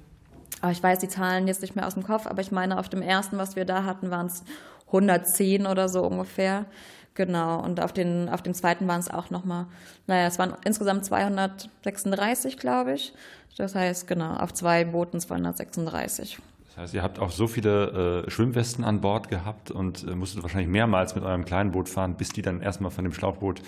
[0.60, 2.88] Aber ich weiß die Zahlen jetzt nicht mehr aus dem Kopf, aber ich meine, auf
[2.88, 4.44] dem ersten, was wir da hatten, waren es
[4.86, 6.66] 110 oder so ungefähr.
[7.14, 7.60] Genau.
[7.62, 9.66] Und auf den, auf dem zweiten waren es auch nochmal,
[10.06, 13.12] naja, es waren insgesamt 236, glaube ich.
[13.56, 16.38] Das heißt, genau, auf zwei Booten 236.
[16.68, 20.44] Das heißt, ihr habt auch so viele äh, Schwimmwesten an Bord gehabt und äh, musstet
[20.44, 23.62] wahrscheinlich mehrmals mit eurem kleinen Boot fahren, bis die dann erstmal von dem Schlauchboot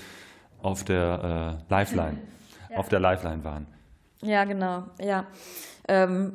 [0.62, 2.18] auf der äh, Lifeline,
[2.70, 2.76] ja.
[2.76, 3.66] auf der Lifeline waren.
[4.22, 5.26] Ja, genau, ja.
[5.90, 6.34] Ähm,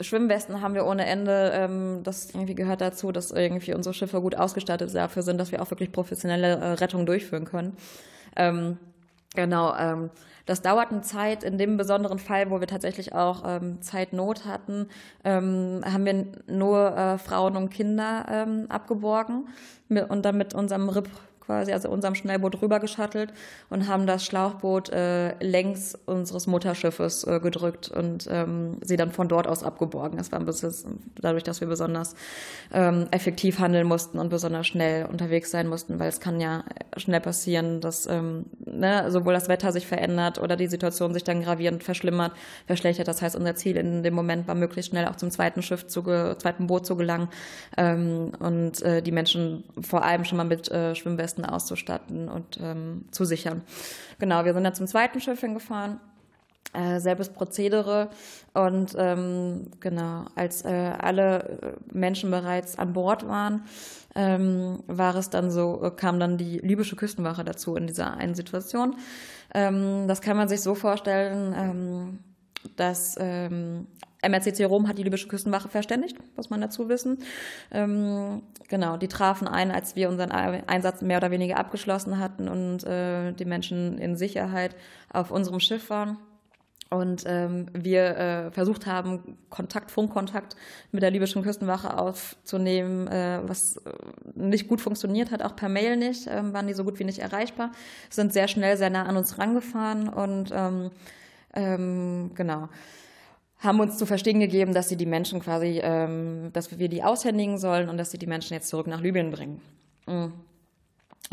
[0.00, 1.50] Schwimmwesten haben wir ohne Ende.
[1.52, 5.60] Ähm, das irgendwie gehört dazu, dass irgendwie unsere Schiffe gut ausgestattet dafür sind, dass wir
[5.60, 7.76] auch wirklich professionelle äh, Rettung durchführen können.
[8.36, 8.78] Ähm,
[9.34, 9.74] genau.
[9.76, 10.10] Ähm,
[10.46, 11.42] das dauert eine Zeit.
[11.42, 14.86] In dem besonderen Fall, wo wir tatsächlich auch ähm, Zeitnot hatten,
[15.24, 19.48] ähm, haben wir nur äh, Frauen und Kinder ähm, abgeborgen
[19.88, 21.08] und dann mit unserem RIP
[21.50, 23.32] quasi, also unserem Schnellboot rübergeschattelt
[23.70, 29.26] und haben das Schlauchboot äh, längs unseres Mutterschiffes äh, gedrückt und ähm, sie dann von
[29.26, 30.16] dort aus abgeborgen.
[30.16, 30.72] Das war ein bisschen
[31.20, 32.14] dadurch, dass wir besonders
[32.72, 36.62] ähm, effektiv handeln mussten und besonders schnell unterwegs sein mussten, weil es kann ja
[36.96, 41.42] schnell passieren, dass ähm, ne, sowohl das Wetter sich verändert oder die Situation sich dann
[41.42, 42.32] gravierend verschlimmert,
[42.68, 43.08] verschlechtert.
[43.08, 46.02] Das heißt, unser Ziel in dem Moment war möglichst schnell auch zum zweiten Schiff, zu,
[46.02, 47.28] zweiten Boot zu gelangen
[47.76, 52.58] ähm, und äh, die Menschen vor allem schon mal mit äh, Schwimmwesten Westen auszustatten und
[52.62, 53.62] ähm, zu sichern.
[54.18, 56.00] Genau, wir sind dann zum zweiten Schiff hingefahren.
[56.72, 58.10] Äh, selbes Prozedere
[58.54, 63.64] und ähm, genau, als äh, alle äh, Menschen bereits an Bord waren,
[64.14, 68.36] ähm, war es dann so, äh, kam dann die libysche Küstenwache dazu in dieser einen
[68.36, 68.94] Situation.
[69.52, 72.18] Ähm, das kann man sich so vorstellen, ähm,
[72.76, 73.88] dass ähm,
[74.22, 77.18] MRCC Rom hat die libysche Küstenwache verständigt, muss man dazu wissen.
[77.70, 82.84] Ähm, genau, die trafen ein, als wir unseren Einsatz mehr oder weniger abgeschlossen hatten und
[82.84, 84.76] äh, die Menschen in Sicherheit
[85.12, 86.18] auf unserem Schiff waren.
[86.92, 90.56] Und ähm, wir äh, versucht haben, Kontakt, Funkkontakt
[90.90, 93.92] mit der libyschen Küstenwache aufzunehmen, äh, was äh,
[94.34, 97.20] nicht gut funktioniert hat, auch per Mail nicht, ähm, waren die so gut wie nicht
[97.20, 97.70] erreichbar,
[98.10, 100.90] sind sehr schnell sehr nah an uns rangefahren und ähm,
[101.54, 102.68] ähm, genau
[103.60, 107.58] haben uns zu verstehen gegeben, dass sie die Menschen quasi, ähm, dass wir die aushändigen
[107.58, 109.60] sollen und dass sie die Menschen jetzt zurück nach Libyen bringen.
[110.06, 110.32] Mhm.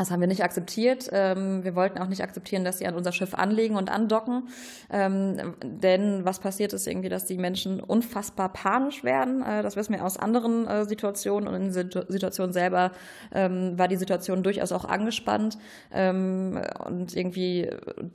[0.00, 1.10] Das haben wir nicht akzeptiert.
[1.10, 4.48] Ähm, wir wollten auch nicht akzeptieren, dass sie an unser Schiff anlegen und andocken.
[4.92, 9.42] Ähm, denn was passiert ist irgendwie, dass die Menschen unfassbar panisch werden.
[9.42, 11.48] Äh, das wissen wir aus anderen äh, Situationen.
[11.48, 12.92] Und in der Situation selber
[13.34, 15.58] ähm, war die Situation durchaus auch angespannt.
[15.90, 17.70] Und irgendwie,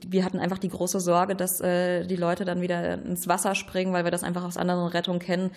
[0.06, 3.92] wir hatten einfach die große Sorge, dass äh, die Leute dann wieder ins Wasser springen,
[3.92, 5.50] weil wir das einfach aus anderen Rettungen kennen,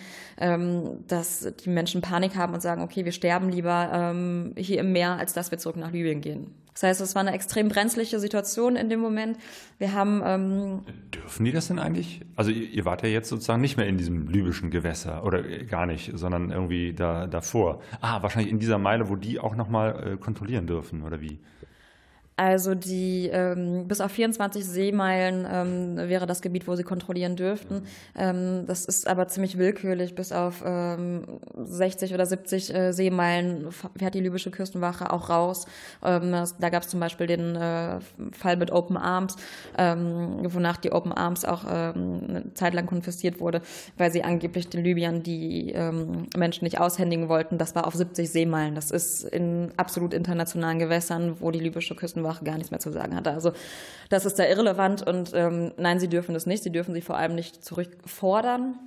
[1.06, 4.12] dass die Menschen Panik haben und sagen, okay, wir sterben lieber
[4.56, 6.54] hier im Meer, als dass wir zurück nach Libyen gehen.
[6.80, 9.36] Das heißt, es war eine extrem brenzliche Situation in dem Moment.
[9.78, 10.22] Wir haben.
[10.24, 12.20] Ähm Dürfen die das denn eigentlich?
[12.36, 15.86] Also, ihr, ihr, wart ja jetzt sozusagen nicht mehr in diesem libyschen Gewässer oder gar
[15.86, 17.82] nicht, sondern irgendwie da, davor.
[18.00, 21.40] Ah, wahrscheinlich in dieser Meile, wo die auch nochmal äh, kontrollieren dürfen, oder wie?
[22.38, 27.82] Also die ähm, bis auf 24 Seemeilen ähm, wäre das Gebiet, wo sie kontrollieren dürften.
[28.16, 30.14] Ähm, das ist aber ziemlich willkürlich.
[30.14, 35.66] Bis auf 60 ähm, oder 70 äh, Seemeilen fährt die libysche Küstenwache auch raus.
[36.04, 37.98] Ähm, das, da gab es zum Beispiel den äh,
[38.30, 39.34] Fall mit Open Arms,
[39.76, 43.62] ähm, wonach die Open Arms auch eine Zeit lang konfisziert wurde,
[43.96, 45.74] weil sie angeblich den Libyern die
[46.36, 47.58] Menschen nicht aushändigen wollten.
[47.58, 48.74] Das war auf 70 Seemeilen.
[48.74, 52.92] Das ist in absolut internationalen Gewässern, wo die libysche Küstenwache Sprache gar nichts mehr zu
[52.92, 53.30] sagen hatte.
[53.30, 53.52] Also
[54.10, 56.62] das ist da irrelevant und ähm, nein, sie dürfen das nicht.
[56.62, 58.78] Sie dürfen sie vor allem nicht zurückfordern.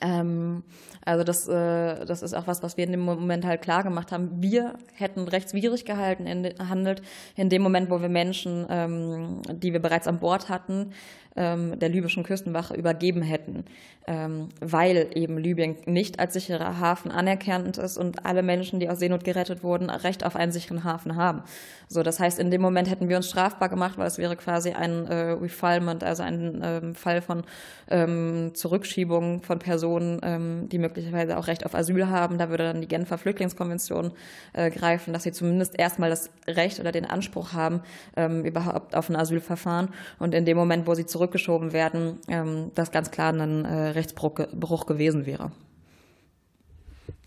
[0.00, 0.62] Ähm,
[1.04, 4.12] also das, äh, das ist auch was, was wir in dem Moment halt klar gemacht
[4.12, 4.42] haben.
[4.42, 7.02] Wir hätten rechtswidrig gehalten, in, handelt
[7.34, 10.92] in dem Moment, wo wir Menschen, ähm, die wir bereits an Bord hatten,
[11.36, 13.64] ähm, der libyschen Küstenwache übergeben hätten,
[14.06, 18.98] ähm, weil eben Libyen nicht als sicherer Hafen anerkannt ist und alle Menschen, die aus
[18.98, 21.42] Seenot gerettet wurden, Recht auf einen sicheren Hafen haben.
[21.88, 24.70] So, das heißt, in dem Moment hätten wir uns strafbar gemacht, weil es wäre quasi
[24.70, 27.44] ein äh, Refoulement, also ein ähm, Fall von
[27.88, 32.38] ähm, Zurückschiebung von Personen, ähm, die möglicherweise auch Recht auf Asyl haben.
[32.38, 34.12] Da würde dann die Genfer Flüchtlingskonvention
[34.52, 37.80] äh, greifen, dass sie zumindest erstmal das Recht oder den Anspruch haben,
[38.16, 39.88] ähm, überhaupt auf ein Asylverfahren.
[40.18, 43.88] Und in dem Moment, wo sie zurück zurückgeschoben werden, ähm, das ganz klar ein äh,
[43.88, 45.50] Rechtsbruch gewesen wäre.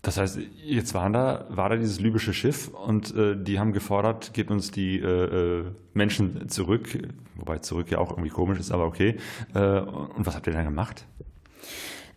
[0.02, 4.32] Das heißt, jetzt waren da, war da dieses libysche Schiff und äh, die haben gefordert,
[4.32, 6.88] gebt uns die äh, äh, Menschen zurück,
[7.36, 9.18] wobei zurück ja auch irgendwie komisch ist, aber okay.
[9.54, 11.04] Äh, und was habt ihr dann gemacht?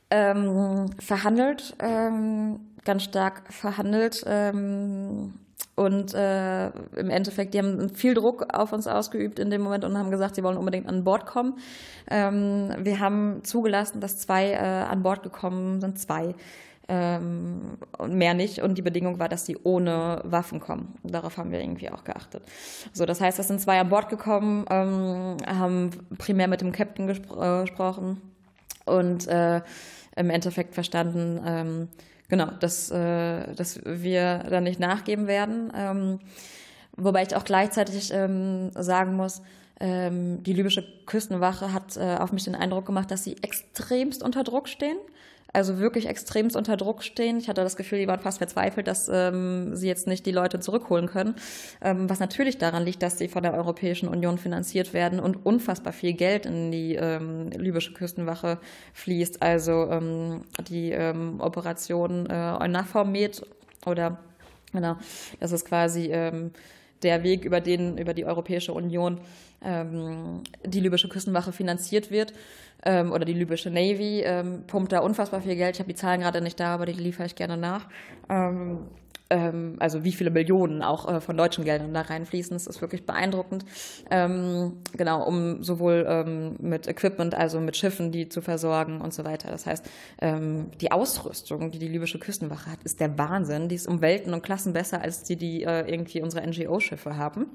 [0.09, 4.23] Ähm, verhandelt, ähm, ganz stark verhandelt.
[4.27, 5.33] Ähm,
[5.75, 9.97] und äh, im Endeffekt, die haben viel Druck auf uns ausgeübt in dem Moment und
[9.97, 11.57] haben gesagt, sie wollen unbedingt an Bord kommen.
[12.11, 16.35] Ähm, wir haben zugelassen, dass zwei äh, an Bord gekommen sind, zwei.
[16.87, 18.61] Ähm, und mehr nicht.
[18.61, 20.95] Und die Bedingung war, dass sie ohne Waffen kommen.
[21.03, 22.43] Darauf haben wir irgendwie auch geachtet.
[22.91, 27.07] So, das heißt, es sind zwei an Bord gekommen, ähm, haben primär mit dem Captain
[27.07, 28.21] gespro äh, gesprochen
[28.85, 29.61] und äh,
[30.15, 31.87] im Endeffekt verstanden, ähm,
[32.29, 35.71] genau, dass, äh, dass wir da nicht nachgeben werden.
[35.75, 36.19] Ähm,
[36.95, 39.41] wobei ich auch gleichzeitig ähm, sagen muss,
[39.79, 44.43] ähm, die libysche Küstenwache hat äh, auf mich den Eindruck gemacht, dass sie extremst unter
[44.43, 44.97] Druck stehen
[45.53, 47.37] also wirklich extremst unter Druck stehen.
[47.37, 50.59] Ich hatte das Gefühl, die waren fast verzweifelt, dass ähm, sie jetzt nicht die Leute
[50.59, 51.35] zurückholen können.
[51.81, 55.93] Ähm, was natürlich daran liegt, dass sie von der Europäischen Union finanziert werden und unfassbar
[55.93, 58.57] viel Geld in die ähm, libysche Küstenwache
[58.93, 59.43] fließt.
[59.43, 63.45] Also ähm, die ähm, Operation äh, Eunafor Med
[63.85, 64.19] oder
[64.71, 64.97] genau,
[65.39, 66.51] das ist quasi ähm,
[67.03, 69.19] der Weg, über den über die Europäische Union
[69.63, 72.33] ähm, die libysche Küstenwache finanziert wird
[72.85, 75.75] ähm, oder die libysche Navy ähm, pumpt da unfassbar viel Geld.
[75.75, 77.87] Ich habe die Zahlen gerade nicht da, aber die liefere ich gerne nach.
[78.29, 78.79] Ähm,
[79.33, 83.05] ähm, also wie viele Millionen auch äh, von deutschen Geldern da reinfließen, das ist wirklich
[83.05, 83.65] beeindruckend.
[84.11, 89.25] Ähm, genau, um sowohl ähm, mit Equipment, also mit Schiffen, die zu versorgen und so
[89.25, 89.49] weiter.
[89.49, 89.85] Das heißt,
[90.81, 93.67] die Ausrüstung, die die libysche Küstenwache hat, ist der Wahnsinn.
[93.67, 97.47] Die ist um Welten und Klassen besser als die, die äh, irgendwie unsere NGO-Schiffe haben.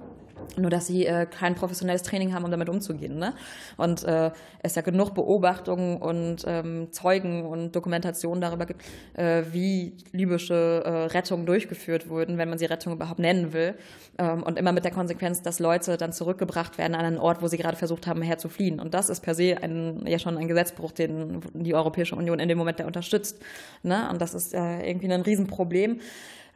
[0.56, 3.18] Nur, dass sie äh, kein professionelles Training haben, um damit umzugehen.
[3.18, 3.34] Ne?
[3.76, 4.30] Und äh,
[4.62, 8.82] es ja genug Beobachtungen und ähm, Zeugen und Dokumentationen darüber gibt,
[9.14, 13.74] äh, wie libysche äh, Rettung durchgeführt wurden, wenn man sie Rettung überhaupt nennen will.
[14.16, 17.48] Ähm, und immer mit der Konsequenz, dass Leute dann zurückgebracht werden an einen Ort, wo
[17.48, 18.78] sie gerade versucht haben, herzufliehen.
[18.78, 22.48] Und das ist per se ein, ja schon ein Gesetzbruch, den die Europäische Union in
[22.48, 23.42] dem Moment ja unterstützt.
[23.82, 24.08] Ne?
[24.10, 26.00] Und das ist äh, irgendwie ein Riesenproblem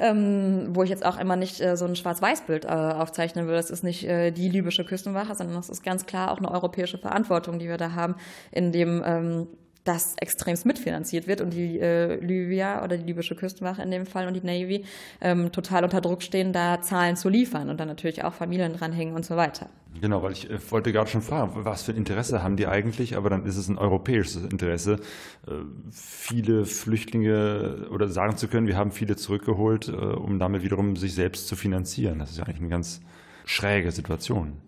[0.03, 3.55] ähm, wo ich jetzt auch immer nicht äh, so ein Schwarz-Weiß-Bild äh, aufzeichnen will.
[3.55, 6.99] Das ist nicht äh, die libysche Küstenwache, sondern das ist ganz klar auch eine europäische
[6.99, 8.17] Verantwortung, die wir da haben,
[8.51, 9.47] in dem ähm,
[9.85, 14.29] das extremst mitfinanziert wird und die äh, Libya oder die libysche Küstenwache in dem Fall
[14.29, 14.85] und die Navy
[15.21, 19.15] ähm, total unter Druck stehen, da Zahlen zu liefern und dann natürlich auch Familien dranhängen
[19.15, 19.69] und so weiter.
[20.01, 23.17] Genau, weil ich äh, wollte gerade schon fragen, was für ein Interesse haben die eigentlich,
[23.17, 25.01] aber dann ist es ein europäisches Interesse,
[25.49, 25.53] äh,
[25.91, 31.15] viele Flüchtlinge oder sagen zu können, wir haben viele zurückgeholt, äh, um damit wiederum sich
[31.15, 32.21] selbst zu finanzieren.
[32.21, 33.01] Das ist ja eigentlich ein ganz
[33.45, 34.59] schräge Situation.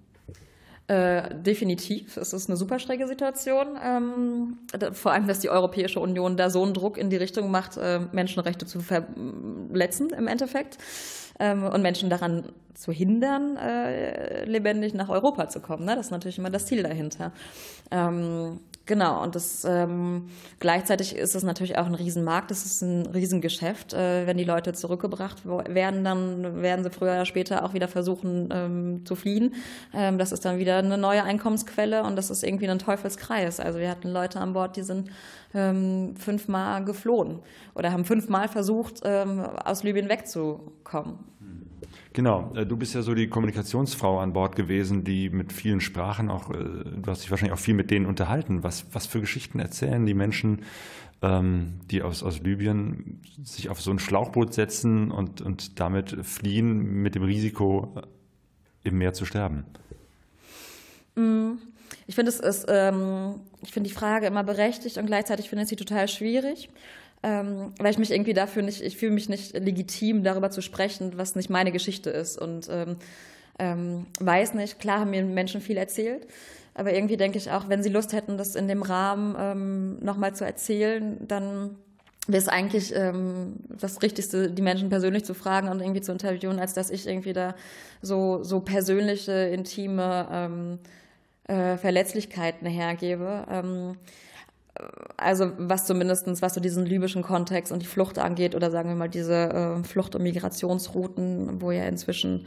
[0.87, 2.19] Äh, definitiv.
[2.19, 3.79] Es ist eine super schräge Situation.
[3.83, 4.59] Ähm,
[4.93, 8.01] vor allem, dass die Europäische Union da so einen Druck in die Richtung macht, äh,
[8.13, 10.77] Menschenrechte zu verletzen im Endeffekt
[11.41, 15.87] ähm, und Menschen daran zu hindern, äh, lebendig nach Europa zu kommen.
[15.87, 15.97] Ne?
[15.97, 17.33] Das ist natürlich immer das Ziel dahinter.
[17.91, 20.29] Ähm, Genau, und das ähm,
[20.61, 23.95] gleichzeitig ist es natürlich auch ein Riesenmarkt, es ist ein Riesengeschäft.
[23.95, 28.51] Äh, wenn die Leute zurückgebracht werden, dann werden sie früher oder später auch wieder versuchen
[28.53, 29.55] ähm, zu fliehen.
[29.95, 33.59] Ähm, das ist dann wieder eine neue Einkommensquelle und das ist irgendwie ein Teufelskreis.
[33.59, 35.09] Also wir hatten Leute an Bord, die sind
[35.55, 37.41] ähm, fünfmal geflohen
[37.75, 41.21] oder haben fünfmal versucht, ähm, aus Libyen wegzukommen.
[42.15, 46.31] Genau, äh, du bist ja so die Kommunikationsfrau an Bord gewesen, die mit vielen Sprachen
[46.31, 48.63] auch, äh, du hast dich wahrscheinlich auch viel mit denen unterhalten.
[48.63, 50.63] Was, was für Geschichten erzählen die Menschen,
[51.23, 57.03] ähm, die aus, aus Libyen sich auf so ein Schlauchboot setzen und, und damit fliehen
[57.03, 59.65] mit dem Risiko, äh, im Meer zu sterben?
[61.17, 61.55] Mm,
[62.07, 65.69] ich finde es ist, ähm, ich finde die Frage immer berechtigt und gleichzeitig finde ich
[65.69, 66.69] sie total schwierig
[67.25, 71.15] ähm, weil ich mich irgendwie dafür nicht, ich fühle mich nicht legitim, darüber zu sprechen,
[71.17, 72.39] was nicht meine Geschichte ist.
[72.39, 72.97] Und ähm,
[73.59, 76.27] ähm, weiß nicht, klar haben mir Menschen viel erzählt,
[76.75, 80.35] aber irgendwie denke ich auch, wenn sie Lust hätten, das in dem Rahmen ähm, nochmal
[80.35, 81.77] zu erzählen, dann
[82.27, 86.59] wäre es eigentlich ähm, das Richtigste, die Menschen persönlich zu fragen und irgendwie zu interviewen,
[86.59, 87.55] als dass ich irgendwie da
[88.03, 90.79] so, so persönliche, intime ähm,
[91.45, 93.47] äh, Verletzlichkeiten hergebe.
[93.51, 93.97] Ähm,
[95.17, 98.97] also was zumindestens was so diesen libyschen Kontext und die Flucht angeht oder sagen wir
[98.97, 102.47] mal diese äh, Flucht- und Migrationsrouten, wo ja inzwischen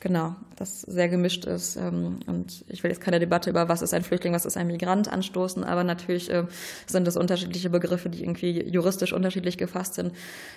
[0.00, 1.76] genau das sehr gemischt ist.
[1.76, 4.66] Ähm, und ich will jetzt keine Debatte über was ist ein Flüchtling, was ist ein
[4.66, 6.44] Migrant anstoßen, aber natürlich äh,
[6.86, 10.12] sind das unterschiedliche Begriffe, die irgendwie juristisch unterschiedlich gefasst sind.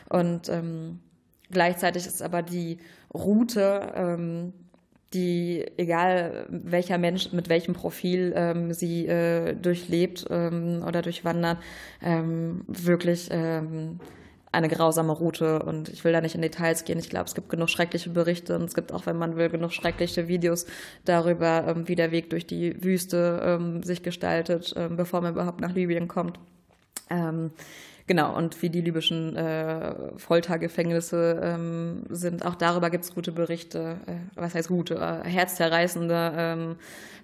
[0.10, 0.99] Und ähm,
[1.51, 2.79] gleichzeitig ist aber die
[3.13, 4.53] Route ähm,
[5.13, 11.58] die, egal welcher Mensch mit welchem Profil ähm, sie äh, durchlebt ähm, oder durchwandert,
[12.04, 14.00] ähm, wirklich ähm,
[14.52, 15.63] eine grausame Route.
[15.63, 17.00] Und ich will da nicht in Details gehen.
[17.00, 19.74] Ich glaube, es gibt genug schreckliche Berichte und es gibt auch, wenn man will, genug
[19.74, 20.67] schreckliche Videos
[21.06, 25.74] darüber, ähm, wie der Weg durch die Wüste ähm, sich gestaltet, bevor man überhaupt nach
[25.74, 26.39] Libyen kommt.
[28.10, 32.43] Genau, und wie die libyschen äh, Foltergefängnisse ähm, sind.
[32.43, 33.98] Auch darüber gibt es gute Berichte.
[34.08, 34.95] Äh, was heißt gute?
[34.95, 36.76] Äh, herzzerreißende, ähm,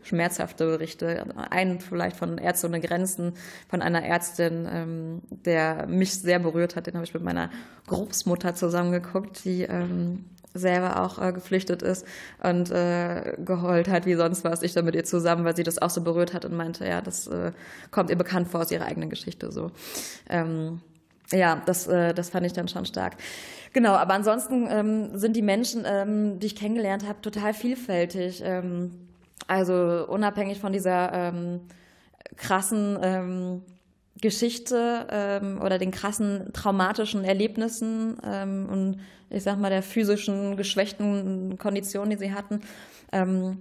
[0.04, 1.26] schmerzhafte Berichte.
[1.50, 3.34] Einen vielleicht von Ärzte ohne Grenzen,
[3.68, 6.86] von einer Ärztin, ähm, der mich sehr berührt hat.
[6.86, 7.50] Den habe ich mit meiner
[7.88, 12.06] Großmutter zusammengeguckt, die ähm, selber auch äh, geflüchtet ist
[12.42, 14.64] und äh, geheult hat wie sonst was.
[14.64, 17.02] Ich dann mit ihr zusammen, weil sie das auch so berührt hat und meinte, ja,
[17.02, 17.52] das äh,
[17.92, 19.72] kommt ihr bekannt vor aus ihrer eigenen Geschichte so.
[20.30, 20.82] Ähm,
[21.32, 23.18] ja, das, äh, das fand ich dann schon stark.
[23.74, 28.42] Genau, aber ansonsten ähm, sind die Menschen, ähm, die ich kennengelernt habe, total vielfältig.
[28.44, 28.92] Ähm,
[29.48, 31.62] also unabhängig von dieser ähm,
[32.38, 33.62] krassen ähm,
[34.22, 39.00] Geschichte ähm, oder den krassen traumatischen Erlebnissen ähm, und
[39.30, 42.62] ich sag mal der physischen geschwächten Kondition, die sie hatten,
[43.12, 43.58] ähm,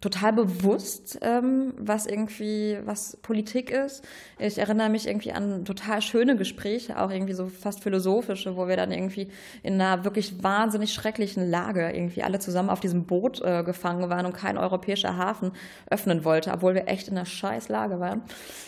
[0.00, 4.04] total bewusst, ähm, was irgendwie, was Politik ist.
[4.38, 8.76] Ich erinnere mich irgendwie an total schöne Gespräche, auch irgendwie so fast philosophische, wo wir
[8.76, 9.28] dann irgendwie
[9.62, 14.26] in einer wirklich wahnsinnig schrecklichen Lage irgendwie alle zusammen auf diesem Boot äh, gefangen waren
[14.26, 15.50] und kein europäischer Hafen
[15.90, 18.22] öffnen wollte, obwohl wir echt in einer scheiß Lage waren.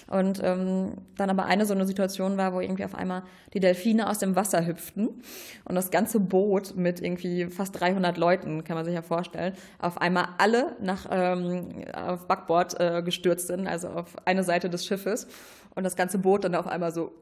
[0.09, 3.23] Und ähm, dann aber eine so eine Situation war, wo irgendwie auf einmal
[3.55, 5.23] die Delfine aus dem Wasser hüpften
[5.65, 10.01] und das ganze Boot mit irgendwie fast 300 Leuten, kann man sich ja vorstellen, auf
[10.01, 14.87] einmal alle nach äh, ähm, auf Backbord äh, gestürzt sind, also auf eine Seite des
[14.87, 15.27] Schiffes
[15.75, 17.13] und das ganze Boot dann auf einmal so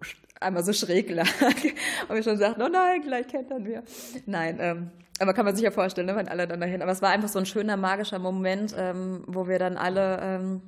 [0.40, 1.26] einmal so schräg lag
[2.08, 3.82] und wir schon sagten, oh nein, gleich kentern wir.
[4.26, 6.80] Nein, ähm, aber kann man sich ja vorstellen, ne, wenn alle dann dahin.
[6.80, 10.62] Aber es war einfach so ein schöner magischer Moment, ähm, wo wir dann alle ähm,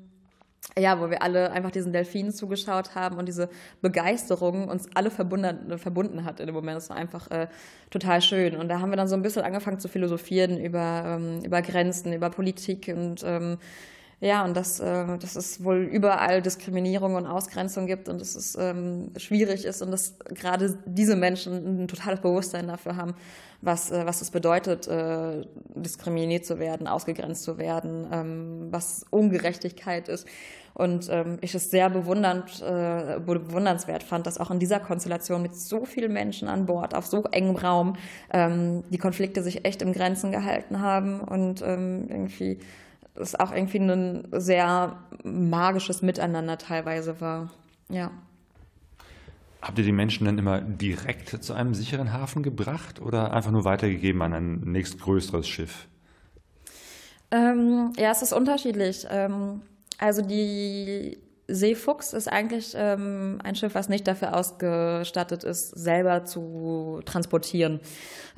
[0.78, 3.48] ja, wo wir alle einfach diesen Delfinen zugeschaut haben und diese
[3.80, 6.76] Begeisterung uns alle verbunden, verbunden hat in dem Moment.
[6.76, 7.48] Das war einfach äh,
[7.90, 8.56] total schön.
[8.56, 12.12] Und da haben wir dann so ein bisschen angefangen zu philosophieren über, ähm, über Grenzen,
[12.12, 13.58] über Politik und ähm,
[14.20, 18.54] ja, und dass, äh, dass es wohl überall Diskriminierung und Ausgrenzung gibt und dass es
[18.54, 23.14] ähm, schwierig ist und dass gerade diese Menschen ein totales Bewusstsein dafür haben,
[23.62, 30.08] was, äh, was es bedeutet, äh, diskriminiert zu werden, ausgegrenzt zu werden, ähm, was Ungerechtigkeit
[30.08, 30.28] ist.
[30.74, 35.56] Und ähm, ich es sehr bewundernd, äh, bewundernswert fand, dass auch in dieser Konstellation mit
[35.56, 37.96] so vielen Menschen an Bord, auf so engem Raum,
[38.32, 42.58] ähm, die Konflikte sich echt im Grenzen gehalten haben und ähm, irgendwie
[43.14, 47.50] es auch irgendwie ein sehr magisches Miteinander teilweise war.
[47.88, 48.10] Ja.
[49.62, 53.64] Habt ihr die Menschen dann immer direkt zu einem sicheren Hafen gebracht oder einfach nur
[53.64, 55.86] weitergegeben an ein nächstgrößeres Schiff?
[57.30, 59.06] Ähm, ja, es ist unterschiedlich.
[59.10, 59.60] Ähm,
[59.98, 61.18] also die
[61.54, 67.80] Seefuchs ist eigentlich ähm, ein Schiff, was nicht dafür ausgestattet ist, selber zu transportieren.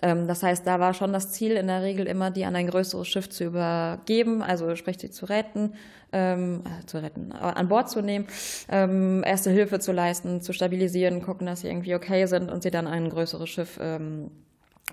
[0.02, 2.66] Ähm, das heißt, da war schon das Ziel in der Regel immer, die an ein
[2.66, 5.74] größeres Schiff zu übergeben, also sprich sie zu retten,
[6.12, 8.26] ähm, äh, zu retten, an Bord zu nehmen,
[8.68, 12.70] ähm, erste Hilfe zu leisten, zu stabilisieren, gucken, dass sie irgendwie okay sind und sie
[12.70, 14.30] dann an ein größeres Schiff ähm,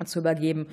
[0.06, 0.68] zu übergeben.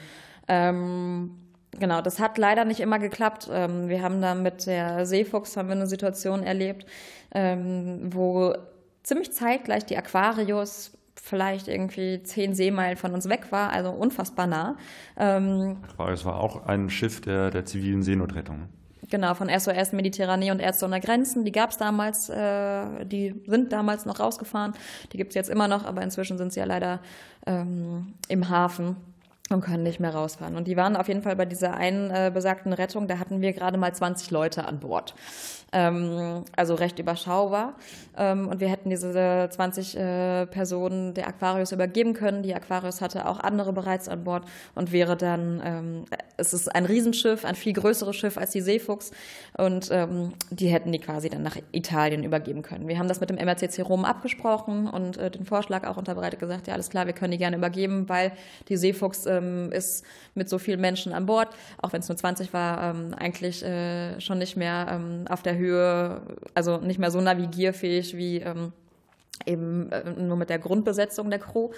[0.48, 1.32] Ähm,
[1.78, 3.48] Genau, das hat leider nicht immer geklappt.
[3.52, 6.86] Ähm, wir haben da mit der Seefuchs haben wir eine Situation erlebt,
[7.34, 8.54] ähm, wo
[9.02, 14.76] ziemlich zeitgleich die Aquarius vielleicht irgendwie zehn Seemeilen von uns weg war, also unfassbar nah.
[15.16, 18.68] Ähm, Aquarius war auch ein Schiff der, der zivilen Seenotrettung.
[19.08, 21.44] Genau, von SOS Mediterranee und Ärzte ohne Grenzen.
[21.44, 24.72] Die gab es damals, äh, die sind damals noch rausgefahren.
[25.12, 27.00] Die gibt es jetzt immer noch, aber inzwischen sind sie ja leider
[27.46, 28.96] ähm, im Hafen
[29.50, 30.56] und können nicht mehr rausfahren.
[30.56, 33.52] Und die waren auf jeden Fall bei dieser einen äh, besagten Rettung, da hatten wir
[33.52, 35.14] gerade mal 20 Leute an Bord.
[35.76, 37.74] Ähm, also recht überschaubar.
[38.16, 42.42] Ähm, und wir hätten diese 20 äh, Personen der Aquarius übergeben können.
[42.42, 46.04] Die Aquarius hatte auch andere bereits an Bord und wäre dann, ähm,
[46.38, 49.10] es ist ein Riesenschiff, ein viel größeres Schiff als die Seefuchs
[49.56, 49.90] und
[50.50, 52.88] die hätten die quasi dann nach Italien übergeben können.
[52.88, 56.66] Wir haben das mit dem MRCC Rom abgesprochen und äh, den Vorschlag auch unterbreitet gesagt,
[56.66, 58.32] ja alles klar, wir können die gerne übergeben, weil
[58.68, 60.04] die Seefuchs ist
[60.34, 61.48] mit so vielen Menschen an Bord,
[61.80, 66.78] auch wenn es nur 20 war, eigentlich äh, schon nicht mehr auf der Höhe, also
[66.78, 68.72] nicht mehr so navigierfähig wie ähm,
[69.44, 71.70] eben äh, nur mit der Grundbesetzung der Crew.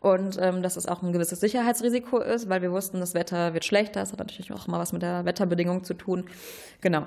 [0.00, 3.64] Und ähm, dass es auch ein gewisses Sicherheitsrisiko ist, weil wir wussten, das Wetter wird
[3.64, 4.00] schlechter.
[4.00, 6.24] Das hat natürlich auch immer was mit der Wetterbedingung zu tun.
[6.80, 7.06] Genau.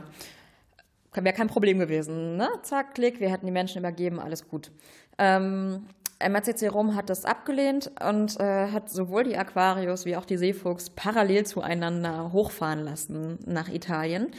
[1.13, 2.38] Wäre kein Problem gewesen.
[2.38, 2.49] Ne?
[2.63, 4.71] Zack, Klick, wir hätten die Menschen übergeben, alles gut.
[5.17, 5.86] Ähm,
[6.19, 10.89] MRCC Rom hat das abgelehnt und äh, hat sowohl die Aquarius wie auch die Seefuchs
[10.89, 14.32] parallel zueinander hochfahren lassen nach Italien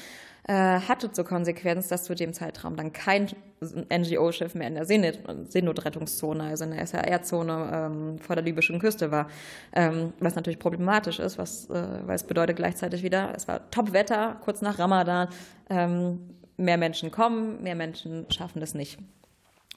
[0.45, 3.29] äh, hatte zur Konsequenz, dass zu dem Zeitraum dann kein
[3.61, 9.29] NGO-Schiff mehr in der Seenotrettungszone, also in der SAR-Zone ähm, vor der libyschen Küste war.
[9.73, 14.41] Ähm, was natürlich problematisch ist, was, äh, weil es bedeutet gleichzeitig wieder, es war Top-Wetter,
[14.43, 15.29] kurz nach Ramadan.
[15.71, 16.19] Ähm,
[16.57, 18.99] mehr Menschen kommen, mehr Menschen schaffen das nicht.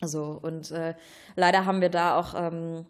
[0.02, 0.96] So, und äh,
[1.36, 2.86] leider haben wir da auch, ähm,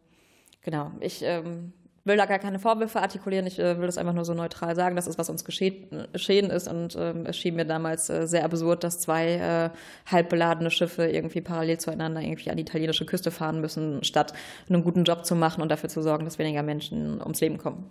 [0.61, 1.73] genau, ich ähm,
[2.05, 4.95] will da gar keine Vorwürfe artikulieren, ich äh, will das einfach nur so neutral sagen,
[4.95, 6.67] das ist, was uns geschehen, ist.
[6.67, 9.69] Und ähm, es schien mir damals äh, sehr absurd, dass zwei äh,
[10.09, 14.33] halb beladene Schiffe irgendwie parallel zueinander irgendwie an die italienische Küste fahren müssen, statt
[14.69, 17.89] einen guten Job zu machen und dafür zu sorgen, dass weniger Menschen ums Leben kommen.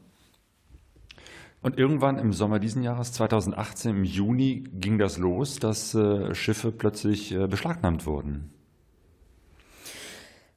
[1.60, 6.70] Und irgendwann im Sommer diesen Jahres, 2018, im Juni, ging das los, dass äh, Schiffe
[6.70, 8.53] plötzlich äh, beschlagnahmt wurden.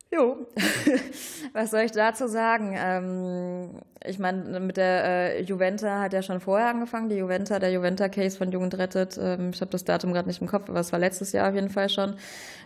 [0.10, 0.48] Jo,
[1.54, 2.74] was soll ich dazu sagen?
[2.78, 7.10] Ähm, ich meine, mit der äh, Juventa hat ja schon vorher angefangen.
[7.10, 9.20] Die Juventa, der Juventa-Case von Jugend rettet.
[9.22, 11.56] Ähm, ich habe das Datum gerade nicht im Kopf, aber es war letztes Jahr auf
[11.56, 12.16] jeden Fall schon,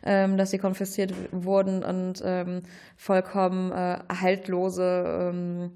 [0.05, 2.61] ähm, dass sie konfisziert wurden und ähm,
[2.95, 5.71] vollkommen äh, haltlose ähm,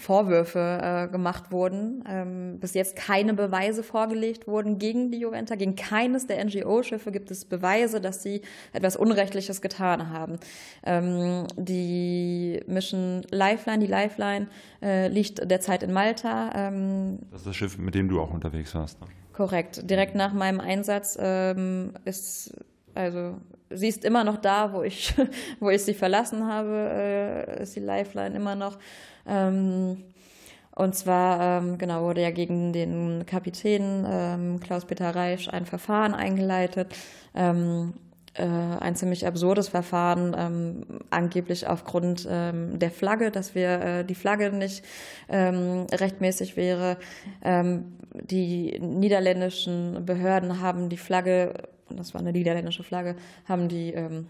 [0.00, 2.02] Vorwürfe äh, gemacht wurden.
[2.08, 5.56] Ähm, bis jetzt keine Beweise vorgelegt wurden gegen die Juventa.
[5.56, 8.40] Gegen keines der NGO-Schiffe gibt es Beweise, dass sie
[8.72, 10.38] etwas Unrechtliches getan haben.
[10.84, 14.46] Ähm, die Mission Lifeline, die Lifeline
[14.82, 16.50] äh, liegt derzeit in Malta.
[16.54, 19.00] Ähm, das ist das Schiff, mit dem du auch unterwegs warst.
[19.02, 19.06] Ne?
[19.34, 19.88] Korrekt.
[19.88, 22.54] Direkt nach meinem Einsatz ähm, ist
[22.94, 23.36] also
[23.70, 25.14] sie ist immer noch da, wo ich,
[25.60, 28.78] wo ich sie verlassen habe, äh, ist die Lifeline immer noch.
[29.26, 30.04] Ähm,
[30.74, 36.94] und zwar, ähm, genau, wurde ja gegen den Kapitän ähm, Klaus-Peter Reisch ein Verfahren eingeleitet.
[37.34, 37.94] Ähm,
[38.34, 44.14] äh, ein ziemlich absurdes Verfahren, ähm, angeblich aufgrund ähm, der Flagge, dass wir äh, die
[44.14, 44.84] Flagge nicht
[45.28, 46.96] ähm, rechtmäßig wäre.
[47.42, 51.54] Ähm, die niederländischen Behörden haben die Flagge,
[51.96, 53.16] das war eine niederländische Flagge,
[53.46, 54.26] haben die ähm,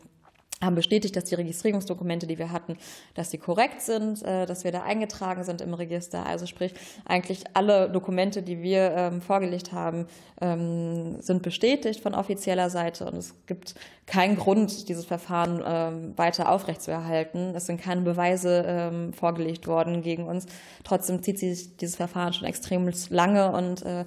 [0.63, 2.77] haben bestätigt, dass die Registrierungsdokumente, die wir hatten,
[3.15, 6.27] dass sie korrekt sind, äh, dass wir da eingetragen sind im Register.
[6.27, 6.75] Also sprich,
[7.07, 10.07] eigentlich alle Dokumente, die wir ähm, vorgelegt haben,
[10.41, 13.75] ähm, sind bestätigt von offizieller Seite und es gibt
[14.07, 17.55] keinen Grund, dieses Verfahren ähm, weiter aufrechtzuerhalten.
[17.55, 20.47] Es sind keine Beweise ähm, vorgelegt worden gegen uns.
[20.85, 24.05] Trotzdem zieht sich dieses Verfahren schon extrem lange und äh,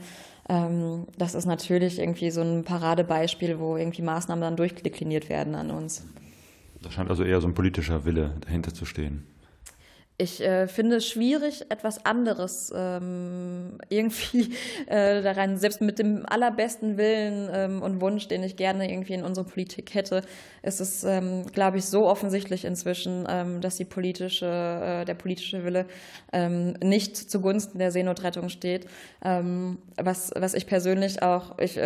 [0.49, 5.71] ähm, das ist natürlich irgendwie so ein Paradebeispiel, wo irgendwie Maßnahmen dann durchdekliniert werden an
[5.71, 6.05] uns.
[6.81, 9.25] Da scheint also eher so ein politischer Wille dahinter zu stehen.
[10.19, 14.53] Ich äh, finde es schwierig, etwas anderes ähm, irgendwie
[14.85, 19.23] äh, daran, selbst mit dem allerbesten Willen ähm, und Wunsch, den ich gerne irgendwie in
[19.23, 20.21] unsere Politik hätte,
[20.61, 25.63] ist es, ähm, glaube ich, so offensichtlich inzwischen, ähm, dass die politische, äh, der politische
[25.63, 25.87] Wille
[26.31, 28.85] ähm, nicht zugunsten der Seenotrettung steht.
[29.25, 31.79] Ähm, was, was ich persönlich auch, ich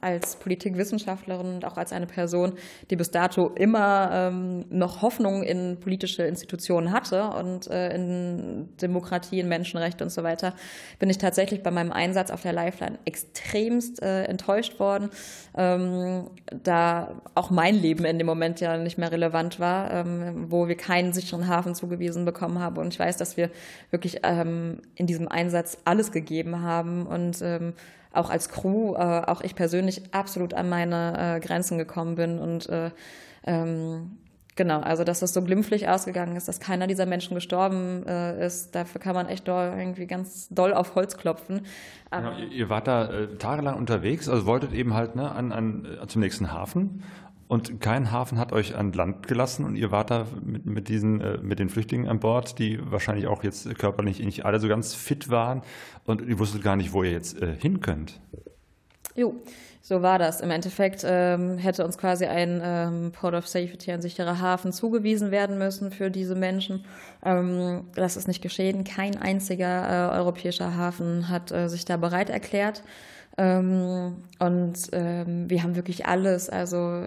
[0.00, 2.54] als Politikwissenschaftlerin und auch als eine Person,
[2.90, 9.48] die bis dato immer noch Hoffnung in politische Institutionen hatte und äh, in Demokratie, in
[9.48, 10.54] Menschenrechte und so weiter,
[10.98, 15.10] bin ich tatsächlich bei meinem Einsatz auf der Lifeline extremst äh, enttäuscht worden,
[15.56, 16.26] ähm,
[16.62, 20.68] da auch mein Leben Leben in dem Moment ja nicht mehr relevant war, ähm, wo
[20.68, 22.78] wir keinen sicheren Hafen zugewiesen bekommen haben.
[22.78, 23.50] Und ich weiß, dass wir
[23.90, 27.74] wirklich ähm, in diesem Einsatz alles gegeben haben und ähm,
[28.12, 32.68] auch als Crew, äh, auch ich persönlich absolut an meine äh, Grenzen gekommen bin und
[32.68, 32.90] äh,
[33.46, 34.18] ähm,
[34.56, 38.74] Genau, also dass das so glimpflich ausgegangen ist, dass keiner dieser Menschen gestorben äh, ist,
[38.74, 41.62] dafür kann man echt doll, irgendwie ganz doll auf Holz klopfen.
[42.12, 45.98] Genau, ihr, ihr, wart da äh, tagelang unterwegs, also wolltet eben halt ne, an, an,
[46.00, 47.02] äh, zum nächsten Hafen
[47.48, 51.20] und kein Hafen hat euch an Land gelassen und ihr wart da mit, mit, diesen,
[51.20, 54.94] äh, mit den Flüchtlingen an Bord, die wahrscheinlich auch jetzt körperlich nicht alle so ganz
[54.94, 55.62] fit waren
[56.04, 58.20] und ihr wusstet gar nicht, wo ihr jetzt äh, hin könnt.
[59.14, 59.34] Jo,
[59.86, 60.40] so war das.
[60.40, 65.30] Im Endeffekt ähm, hätte uns quasi ein ähm, Port of Safety, ein sicherer Hafen zugewiesen
[65.30, 66.86] werden müssen für diese Menschen.
[67.22, 68.84] Ähm, das ist nicht geschehen.
[68.84, 72.82] Kein einziger äh, europäischer Hafen hat äh, sich da bereit erklärt.
[73.36, 77.02] Ähm, und ähm, wir haben wirklich alles, also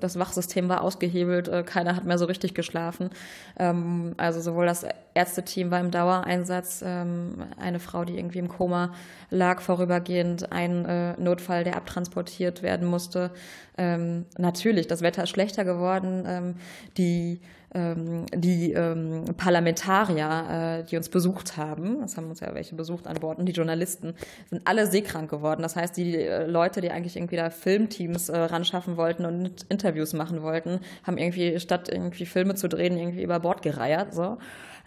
[0.00, 3.10] das Wachsystem war ausgehebelt, äh, keiner hat mehr so richtig geschlafen.
[3.58, 4.84] Ähm, also sowohl das
[5.14, 8.92] Ärzteteam war im Dauereinsatz, ähm, eine Frau, die irgendwie im Koma
[9.30, 13.30] lag vorübergehend, ein äh, Notfall, der abtransportiert werden musste.
[13.78, 16.24] Ähm, natürlich, das Wetter ist schlechter geworden.
[16.26, 16.54] Ähm,
[16.96, 17.40] die
[17.74, 23.16] die ähm, Parlamentarier, äh, die uns besucht haben, das haben uns ja welche besucht an
[23.18, 24.14] Bord, und die Journalisten,
[24.48, 25.62] sind alle seekrank geworden.
[25.62, 29.64] Das heißt, die äh, Leute, die eigentlich irgendwie da Filmteams äh, ran schaffen wollten und
[29.68, 34.14] Interviews machen wollten, haben irgendwie statt irgendwie Filme zu drehen, irgendwie über Bord gereiert.
[34.14, 34.38] So.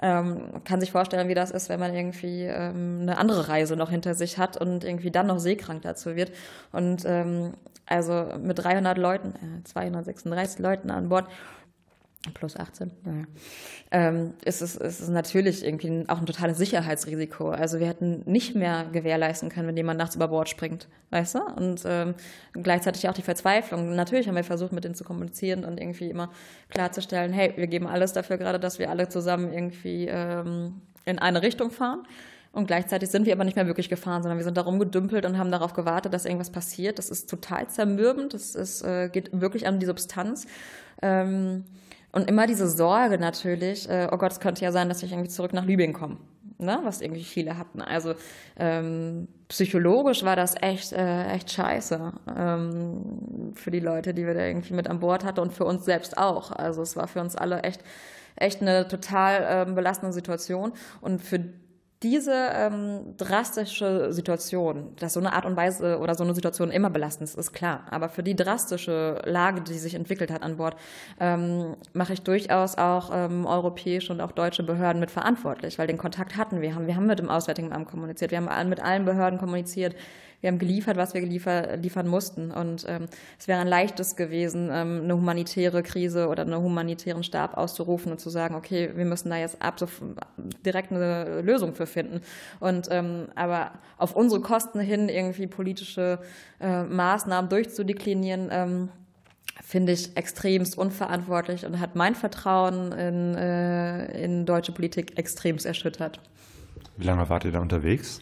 [0.02, 3.90] Ähm, kann sich vorstellen, wie das ist, wenn man irgendwie ähm, eine andere Reise noch
[3.90, 6.32] hinter sich hat und irgendwie dann noch seekrank dazu wird.
[6.72, 7.52] Und ähm,
[7.86, 11.28] also mit 300 Leuten, äh, 236 Leuten an Bord
[12.34, 13.26] plus 18, naja,
[13.92, 17.50] ähm, ist, es, ist natürlich irgendwie auch ein totales Sicherheitsrisiko.
[17.50, 21.40] Also wir hätten nicht mehr gewährleisten können, wenn jemand nachts über Bord springt, weißt du?
[21.40, 22.16] Und ähm,
[22.54, 23.96] gleichzeitig auch die Verzweiflung.
[23.96, 26.30] Natürlich haben wir versucht, mit denen zu kommunizieren und irgendwie immer
[26.70, 31.42] klarzustellen, hey, wir geben alles dafür gerade, dass wir alle zusammen irgendwie ähm, in eine
[31.42, 32.04] Richtung fahren.
[32.52, 35.38] Und gleichzeitig sind wir aber nicht mehr wirklich gefahren, sondern wir sind da rumgedümpelt und
[35.38, 36.98] haben darauf gewartet, dass irgendwas passiert.
[36.98, 38.34] Das ist total zermürbend.
[38.34, 40.48] Das ist, äh, geht wirklich an die Substanz.
[41.02, 41.66] Ähm,
[42.12, 45.30] und immer diese Sorge natürlich, äh, oh Gott, es könnte ja sein, dass ich irgendwie
[45.30, 46.18] zurück nach Libyen komme,
[46.58, 46.80] ne?
[46.84, 47.82] was irgendwie viele hatten.
[47.82, 48.16] Also
[48.58, 54.46] ähm, psychologisch war das echt, äh, echt scheiße ähm, für die Leute, die wir da
[54.46, 56.52] irgendwie mit an Bord hatten und für uns selbst auch.
[56.52, 57.84] Also es war für uns alle echt,
[58.36, 60.74] echt eine total ähm, belastende Situation.
[61.02, 61.46] Und für
[62.02, 66.90] diese ähm, drastische Situation, dass so eine Art und Weise oder so eine Situation immer
[66.90, 67.84] belastend ist, ist klar.
[67.92, 70.78] Aber für die drastische Lage, die sich entwickelt hat an Bord,
[71.20, 75.98] ähm, mache ich durchaus auch ähm, europäische und auch deutsche Behörden mit verantwortlich, weil den
[75.98, 76.74] Kontakt hatten wir.
[76.74, 79.94] Haben, wir haben mit dem Auswärtigen Amt kommuniziert, wir haben mit allen Behörden kommuniziert,
[80.42, 82.52] wir haben geliefert, was wir geliefer, liefern mussten.
[82.52, 87.58] Und ähm, es wäre ein leichtes gewesen, ähm, eine humanitäre Krise oder einen humanitären Stab
[87.58, 89.76] auszurufen und zu sagen, okay, wir müssen da jetzt ab
[90.66, 92.22] direkt eine Lösung für finden.
[92.60, 96.20] Und ähm, aber auf unsere Kosten hin irgendwie politische
[96.60, 98.90] äh, Maßnahmen durchzudeklinieren, ähm,
[99.62, 106.22] finde ich extremst unverantwortlich und hat mein Vertrauen in, äh, in deutsche Politik extremst erschüttert.
[106.98, 108.22] Wie lange wart ihr da unterwegs?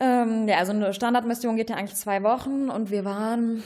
[0.00, 3.62] Ähm, ja, also eine Standardmission geht ja eigentlich zwei Wochen und wir waren,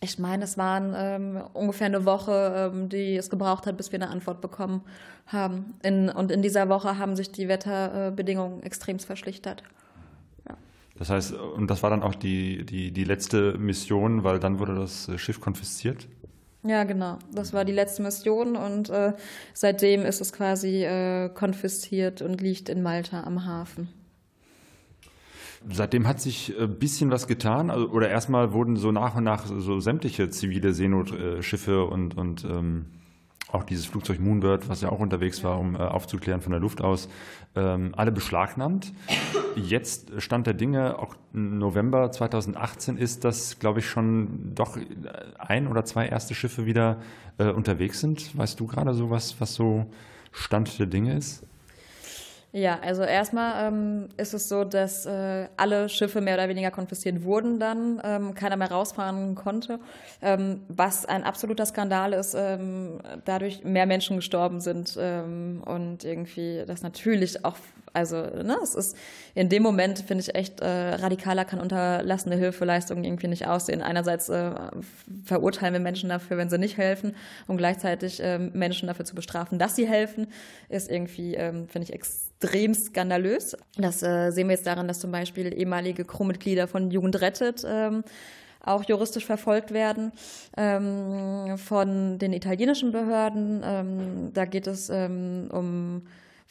[0.00, 4.00] ich meine, es waren ähm, ungefähr eine Woche, ähm, die es gebraucht hat, bis wir
[4.00, 4.82] eine Antwort bekommen
[5.26, 5.74] haben.
[5.82, 9.62] In, und in dieser Woche haben sich die Wetterbedingungen extremst verschlichtert.
[10.46, 10.56] Ja.
[10.96, 14.74] Das heißt, und das war dann auch die, die, die letzte Mission, weil dann wurde
[14.74, 16.06] das Schiff konfisziert?
[16.62, 17.18] Ja, genau.
[17.32, 19.14] Das war die letzte Mission und äh,
[19.54, 23.88] seitdem ist es quasi äh, konfisziert und liegt in Malta am Hafen.
[25.68, 27.70] Seitdem hat sich ein äh, bisschen was getan.
[27.70, 32.86] Also, oder erstmal wurden so nach und nach so sämtliche zivile Seenotschiffe und, und ähm,
[33.52, 36.80] auch dieses Flugzeug Moonbird, was ja auch unterwegs war, um äh, aufzuklären von der Luft
[36.80, 37.08] aus,
[37.56, 38.92] ähm, alle beschlagnahmt.
[39.56, 44.78] Jetzt Stand der Dinge, auch November 2018 ist, dass, glaube ich, schon doch
[45.38, 46.98] ein oder zwei erste Schiffe wieder
[47.38, 48.36] äh, unterwegs sind.
[48.36, 49.86] Weißt du gerade so was, was so
[50.32, 51.44] Stand der Dinge ist?
[52.52, 57.22] Ja, also erstmal ähm, ist es so, dass äh, alle Schiffe mehr oder weniger konfisziert
[57.22, 59.78] wurden dann, ähm, keiner mehr rausfahren konnte,
[60.20, 66.64] ähm, was ein absoluter Skandal ist, ähm, dadurch mehr Menschen gestorben sind ähm, und irgendwie
[66.66, 67.56] das natürlich auch
[67.92, 68.96] also, ne, es ist
[69.34, 73.82] in dem Moment, finde ich echt, äh, radikaler kann unterlassene Hilfeleistung irgendwie nicht aussehen.
[73.82, 74.52] Einerseits äh,
[75.24, 77.16] verurteilen wir Menschen dafür, wenn sie nicht helfen,
[77.46, 80.28] und gleichzeitig äh, Menschen dafür zu bestrafen, dass sie helfen,
[80.68, 83.56] ist irgendwie, ähm, finde ich, extrem skandalös.
[83.76, 88.04] Das äh, sehen wir jetzt daran, dass zum Beispiel ehemalige Crewmitglieder von Jugend rettet ähm,
[88.62, 90.12] auch juristisch verfolgt werden
[90.56, 93.62] ähm, von den italienischen Behörden.
[93.64, 96.02] Ähm, da geht es ähm, um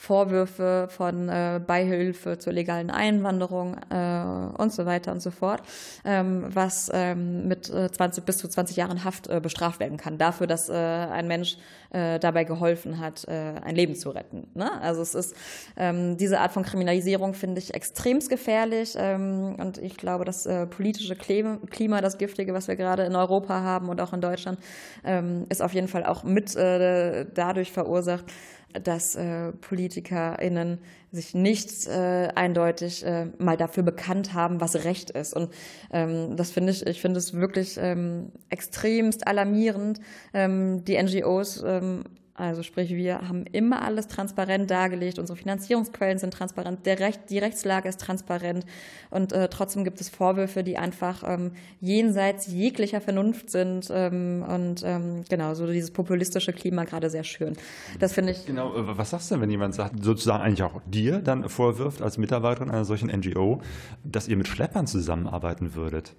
[0.01, 5.61] Vorwürfe von äh, Beihilfe zur legalen Einwanderung äh, und so weiter und so fort,
[6.05, 10.17] ähm, was ähm, mit äh, 20 bis zu 20 Jahren Haft äh, bestraft werden kann,
[10.17, 11.57] dafür, dass äh, ein Mensch
[11.89, 14.47] äh, dabei geholfen hat, ein Leben zu retten.
[14.53, 14.71] Ne?
[14.81, 15.35] Also es ist
[15.75, 21.15] ähm, diese Art von Kriminalisierung finde ich extremst gefährlich ähm, und ich glaube, das politische
[21.15, 24.59] Klima, das Giftige, was wir gerade in Europa haben und auch in Deutschland,
[25.03, 28.25] ähm, ist auf jeden Fall auch mit dadurch verursacht,
[28.73, 30.79] dass äh, PolitikerInnen
[31.11, 35.33] sich nicht äh, eindeutig äh, mal dafür bekannt haben, was Recht ist.
[35.33, 35.51] Und
[35.91, 39.99] ähm, das finde ich, ich finde es wirklich ähm, extremst alarmierend.
[40.33, 42.03] Ähm, die NGOs ähm,
[42.39, 47.39] also sprich, wir haben immer alles transparent dargelegt, unsere Finanzierungsquellen sind transparent, der Recht, die
[47.39, 48.65] Rechtslage ist transparent
[49.09, 54.83] und äh, trotzdem gibt es Vorwürfe, die einfach ähm, jenseits jeglicher Vernunft sind ähm, und
[54.85, 57.55] ähm, genau, so dieses populistische Klima gerade sehr schön.
[57.99, 58.45] Das finde ich.
[58.45, 62.01] Genau, äh, was sagst du denn, wenn jemand sagt, sozusagen eigentlich auch dir dann vorwirft
[62.01, 63.61] als Mitarbeiterin einer solchen NGO,
[64.03, 66.15] dass ihr mit Schleppern zusammenarbeiten würdet?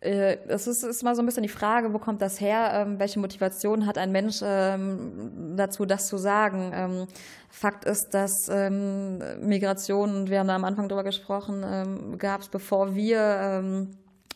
[0.00, 2.70] Äh, es ist, ist mal so ein bisschen die Frage, wo kommt das her?
[2.74, 6.72] Ähm, welche Motivation hat ein Mensch ähm, dazu, das zu sagen?
[6.74, 7.06] Ähm,
[7.48, 13.88] Fakt ist, dass Migration, wir haben da am Anfang drüber gesprochen, gab es, bevor wir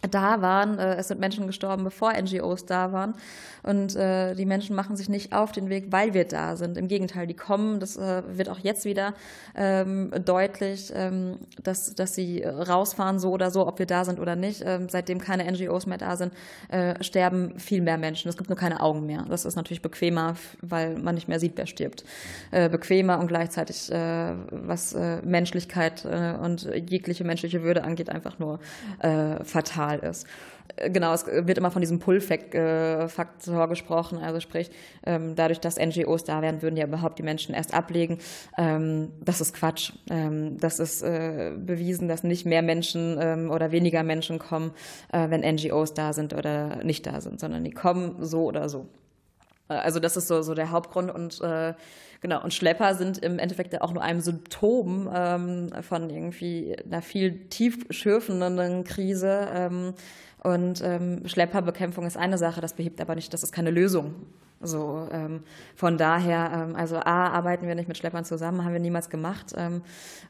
[0.09, 0.78] da waren.
[0.78, 3.14] Äh, es sind Menschen gestorben, bevor NGOs da waren.
[3.62, 6.78] Und äh, die Menschen machen sich nicht auf den Weg, weil wir da sind.
[6.78, 9.14] Im Gegenteil, die kommen, das äh, wird auch jetzt wieder
[9.55, 14.36] ähm, deutlich, ähm, dass, dass sie rausfahren, so oder so, ob wir da sind oder
[14.36, 14.62] nicht.
[14.64, 16.32] Ähm, seitdem keine NGOs mehr da sind,
[16.68, 18.28] äh, sterben viel mehr Menschen.
[18.28, 19.26] Es gibt nur keine Augen mehr.
[19.28, 22.05] Das ist natürlich bequemer, weil man nicht mehr sieht, wer stirbt.
[22.51, 28.38] Äh, bequemer und gleichzeitig, äh, was äh, Menschlichkeit äh, und jegliche menschliche Würde angeht, einfach
[28.38, 28.61] nur
[29.01, 30.26] äh, fatal normal ist.
[30.76, 34.70] Äh, genau, es wird immer von diesem Pull-Faktor gesprochen, also sprich,
[35.05, 38.18] ähm, dadurch, dass NGOs da wären, würden ja überhaupt die Menschen erst ablegen.
[38.57, 39.93] Ähm, das ist Quatsch.
[40.11, 43.11] Ähm, das ist äh, bewiesen, dass nicht mehr Menschen
[43.51, 44.72] oder weniger Menschen kommen,
[45.12, 48.86] äh, wenn NGOs da sind oder nicht da sind, sondern die kommen so oder so.
[49.68, 51.74] Also das ist so, so der Hauptgrund und äh,
[52.20, 57.48] genau und Schlepper sind im Endeffekt auch nur ein Symptom ähm, von irgendwie einer viel
[57.48, 59.48] tiefschürfenden Krise.
[59.52, 59.94] Ähm,
[60.42, 64.14] und ähm, Schlepperbekämpfung ist eine Sache, das behebt aber nicht, das ist keine Lösung.
[64.62, 65.42] So, ähm,
[65.74, 69.54] von daher, ähm, also A, arbeiten wir nicht mit Schleppern zusammen, haben wir niemals gemacht.
[69.56, 69.80] Ähm,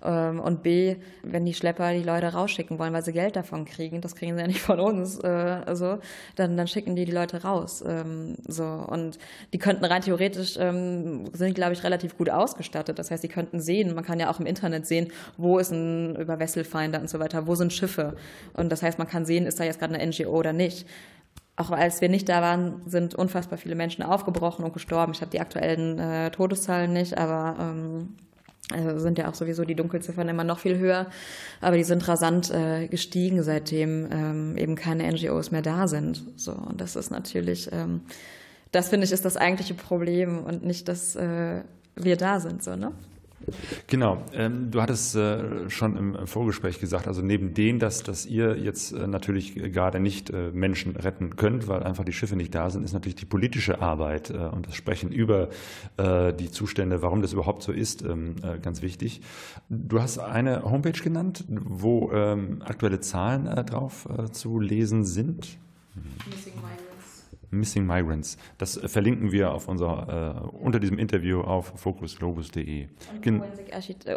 [0.05, 4.01] ähm, und B, wenn die Schlepper die Leute rausschicken wollen, weil sie Geld davon kriegen,
[4.01, 5.99] das kriegen sie ja nicht von uns, äh, so,
[6.37, 7.83] dann, dann schicken die die Leute raus.
[7.85, 9.19] Ähm, so, und
[9.53, 13.01] die könnten rein theoretisch, ähm, sind, glaube ich, relativ gut ausgestattet.
[13.01, 16.15] Das heißt, die könnten sehen, man kann ja auch im Internet sehen, wo ist ein
[16.15, 18.15] über Wesselfeinde und so weiter, wo sind Schiffe.
[18.55, 20.87] Und das heißt, man kann sehen, ist da jetzt gerade eine NGO oder nicht
[21.57, 25.13] auch als wir nicht da waren, sind unfassbar viele Menschen aufgebrochen und gestorben.
[25.13, 28.17] Ich habe die aktuellen äh, Todeszahlen nicht, aber ähm,
[28.73, 31.07] also sind ja auch sowieso die Dunkelziffern immer noch viel höher.
[31.61, 36.23] Aber die sind rasant äh, gestiegen, seitdem ähm, eben keine NGOs mehr da sind.
[36.37, 38.03] So, und das ist natürlich, ähm,
[38.73, 41.63] das finde ich, ist das eigentliche Problem und nicht, dass äh,
[41.97, 42.63] wir da sind.
[42.63, 42.93] So, ne?
[43.87, 44.23] Genau.
[44.33, 48.93] Ähm, du hattest äh, schon im Vorgespräch gesagt, also neben dem, dass, dass ihr jetzt
[48.93, 52.85] äh, natürlich gerade nicht äh, Menschen retten könnt, weil einfach die Schiffe nicht da sind,
[52.85, 55.49] ist natürlich die politische Arbeit und das Sprechen über
[55.99, 59.21] die Zustände, warum das überhaupt so ist, ähm, ganz wichtig.
[59.69, 65.59] Du hast eine Homepage genannt, wo ähm, aktuelle Zahlen drauf zu lesen sind.
[66.31, 66.55] Missing
[67.51, 68.37] Missing Migrants.
[68.59, 72.87] Das verlinken wir auf unser, äh, unter diesem Interview auf focusglobus.de.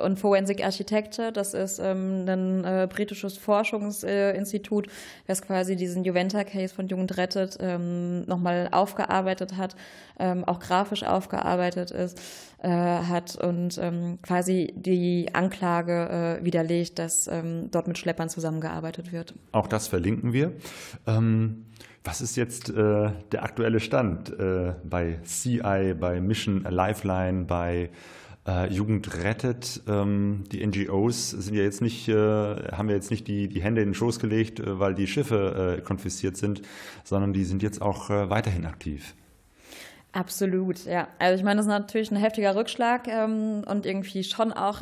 [0.03, 4.87] Und Forensic Architecture, das ist ähm, ein äh, britisches Forschungsinstitut,
[5.27, 9.75] das quasi diesen Juventa-Case von Jugend rettet ähm, nochmal aufgearbeitet hat,
[10.19, 12.19] ähm, auch grafisch aufgearbeitet ist,
[12.61, 19.11] äh, hat und ähm, quasi die Anklage äh, widerlegt, dass ähm, dort mit Schleppern zusammengearbeitet
[19.11, 19.33] wird.
[19.51, 20.53] Auch das verlinken wir.
[21.07, 21.65] Ähm,
[22.03, 27.91] Was ist jetzt äh, der aktuelle Stand äh, bei CI, bei Mission Lifeline, bei
[28.45, 29.81] äh, Jugend rettet?
[29.87, 33.81] Ähm, die NGOs sind ja jetzt nicht, äh, haben wir jetzt nicht die, die Hände
[33.81, 36.61] in den Schoß gelegt, äh, weil die Schiffe äh, konfisziert sind,
[37.05, 39.15] sondern die sind jetzt auch weiterhin aktiv.
[40.11, 41.07] Absolut, ja.
[41.19, 44.81] Also ich meine, das ist natürlich ein heftiger Rückschlag ähm, und irgendwie schon auch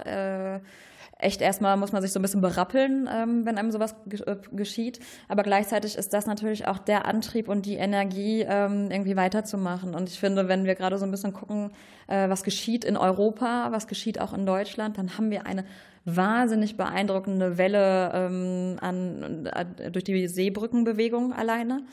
[1.22, 3.96] echt erstmal muss man sich so ein bisschen berappeln, ähm, wenn einem sowas
[4.26, 5.00] äh, geschieht.
[5.28, 9.96] Aber gleichzeitig ist das natürlich auch der Antrieb und die Energie, ähm, irgendwie weiterzumachen.
[9.96, 11.72] Und ich finde, wenn wir gerade so ein bisschen gucken,
[12.08, 15.66] äh, was geschieht in Europa, was geschieht auch in Deutschland, dann haben wir eine
[16.06, 21.84] wahnsinnig beeindruckende Welle ähm, an, äh, durch die Seebrückenbewegung alleine.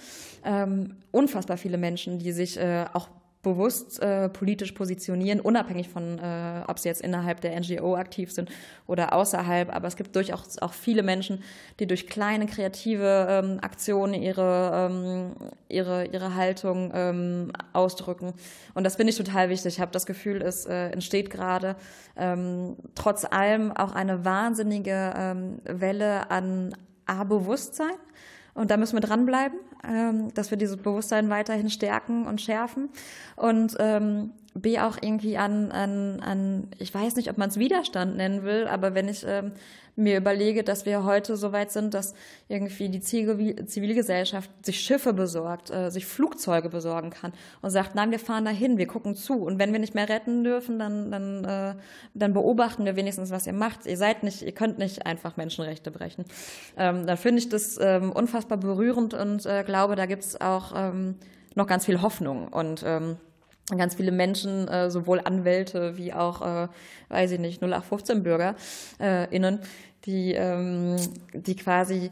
[0.45, 3.09] Ähm, unfassbar viele Menschen, die sich äh, auch
[3.43, 8.51] bewusst äh, politisch positionieren, unabhängig von, äh, ob sie jetzt innerhalb der NGO aktiv sind
[8.87, 9.75] oder außerhalb.
[9.75, 11.43] Aber es gibt durchaus auch viele Menschen,
[11.79, 15.33] die durch kleine kreative ähm, Aktionen ihre, ähm,
[15.69, 18.35] ihre, ihre Haltung ähm, ausdrücken.
[18.75, 19.75] Und das finde ich total wichtig.
[19.75, 21.77] Ich habe das Gefühl, es äh, entsteht gerade
[22.17, 26.75] ähm, trotz allem auch eine wahnsinnige ähm, Welle an
[27.07, 27.95] A-Bewusstsein
[28.59, 29.57] und da müssen wir dranbleiben,
[29.87, 32.89] ähm, dass wir dieses Bewusstsein weiterhin stärken und schärfen.
[33.37, 38.17] Und ähm, B auch irgendwie an, an, an ich weiß nicht, ob man es Widerstand
[38.17, 39.53] nennen will, aber wenn ich ähm,
[39.99, 42.15] mir überlege, dass wir heute so weit sind, dass
[42.47, 47.33] irgendwie die Zivilgesellschaft sich Schiffe besorgt, äh, sich Flugzeuge besorgen kann
[47.63, 49.43] und sagt, nein, wir fahren dahin, wir gucken zu.
[49.43, 51.75] Und wenn wir nicht mehr retten dürfen, dann, dann, äh,
[52.15, 53.87] dann beobachten wir wenigstens, was ihr macht.
[53.87, 56.25] Ihr seid nicht, ihr könnt nicht einfach Menschenrechte brechen.
[56.77, 60.73] Ähm, da finde ich das ähm, unfassbar berührend und äh, glaube, da gibt es auch
[60.77, 61.17] ähm,
[61.57, 62.47] noch ganz viel Hoffnung.
[62.47, 63.17] Und ähm,
[63.77, 66.69] ganz viele Menschen, äh, sowohl Anwälte wie auch, äh,
[67.09, 68.55] weiß ich nicht, 0815-Bürger
[68.99, 69.27] äh,
[70.07, 70.97] die, ähm,
[71.35, 72.11] die quasi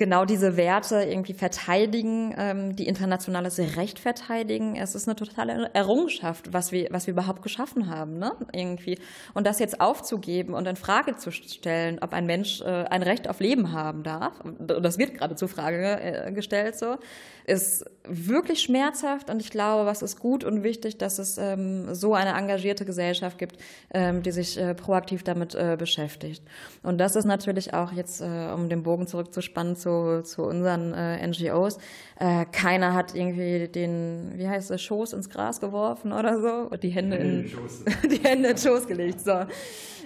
[0.00, 4.74] genau diese Werte irgendwie verteidigen, ähm, die internationales Recht verteidigen.
[4.74, 8.32] Es ist eine totale Errungenschaft, was wir, was wir überhaupt geschaffen haben, ne?
[8.52, 8.98] Irgendwie.
[9.34, 13.28] Und das jetzt aufzugeben und in Frage zu stellen, ob ein Mensch äh, ein Recht
[13.28, 16.96] auf Leben haben darf, das wird gerade zur Frage äh, gestellt, so,
[17.44, 22.14] ist wirklich schmerzhaft und ich glaube, was ist gut und wichtig, dass es ähm, so
[22.14, 23.56] eine engagierte Gesellschaft gibt,
[23.92, 26.42] ähm, die sich äh, proaktiv damit äh, beschäftigt.
[26.82, 29.89] Und das ist natürlich auch jetzt, äh, um den Bogen zurückzuspannen zu,
[30.22, 31.78] zu unseren äh, NGOs,
[32.18, 36.82] äh, keiner hat irgendwie den, wie heißt es, Schoß ins Gras geworfen oder so und
[36.82, 37.44] die Hände in,
[38.10, 39.20] die Hände in den Schoß gelegt.
[39.20, 39.46] So.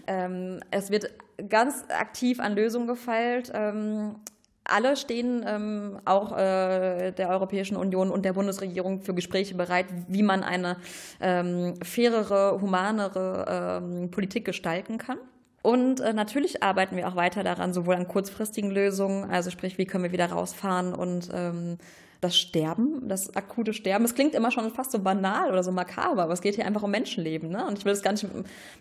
[0.06, 1.10] Ähm, es wird
[1.48, 3.50] ganz aktiv an Lösungen gefeilt.
[3.54, 4.16] Ähm,
[4.64, 10.22] alle stehen ähm, auch äh, der Europäischen Union und der Bundesregierung für Gespräche bereit, wie
[10.22, 10.78] man eine
[11.20, 15.18] ähm, fairere, humanere ähm, Politik gestalten kann.
[15.64, 19.86] Und äh, natürlich arbeiten wir auch weiter daran, sowohl an kurzfristigen Lösungen, also sprich, wie
[19.86, 21.78] können wir wieder rausfahren und ähm,
[22.20, 24.04] das Sterben, das akute Sterben.
[24.04, 26.82] Es klingt immer schon fast so banal oder so makaber, aber es geht hier einfach
[26.82, 27.48] um Menschenleben.
[27.48, 27.66] Ne?
[27.66, 28.26] Und ich will es gar nicht,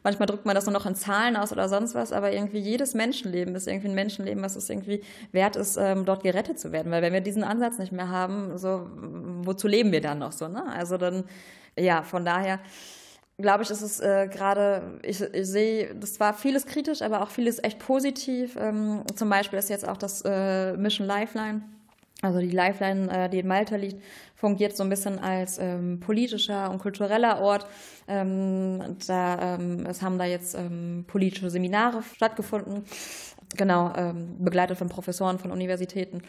[0.03, 2.93] manchmal drückt man das nur noch in Zahlen aus oder sonst was, aber irgendwie jedes
[2.95, 6.91] Menschenleben ist irgendwie ein Menschenleben, was es irgendwie wert ist, ähm, dort gerettet zu werden.
[6.91, 8.89] Weil wenn wir diesen Ansatz nicht mehr haben, so,
[9.43, 10.49] wozu leben wir dann noch so?
[10.49, 10.65] Ne?
[10.69, 11.23] Also dann,
[11.77, 12.59] ja, von daher
[13.37, 17.29] glaube ich, ist es äh, gerade, ich, ich sehe, das war vieles kritisch, aber auch
[17.29, 18.55] vieles echt positiv.
[18.55, 21.61] Ähm, zum Beispiel ist jetzt auch das äh, Mission Lifeline
[22.23, 24.01] also die Lifeline, äh, die in Malta liegt,
[24.35, 27.67] fungiert so ein bisschen als ähm, politischer und kultureller Ort.
[28.07, 32.85] Ähm, da, ähm, es haben da jetzt ähm, politische Seminare stattgefunden,
[33.57, 36.21] genau, ähm, begleitet von Professoren von Universitäten.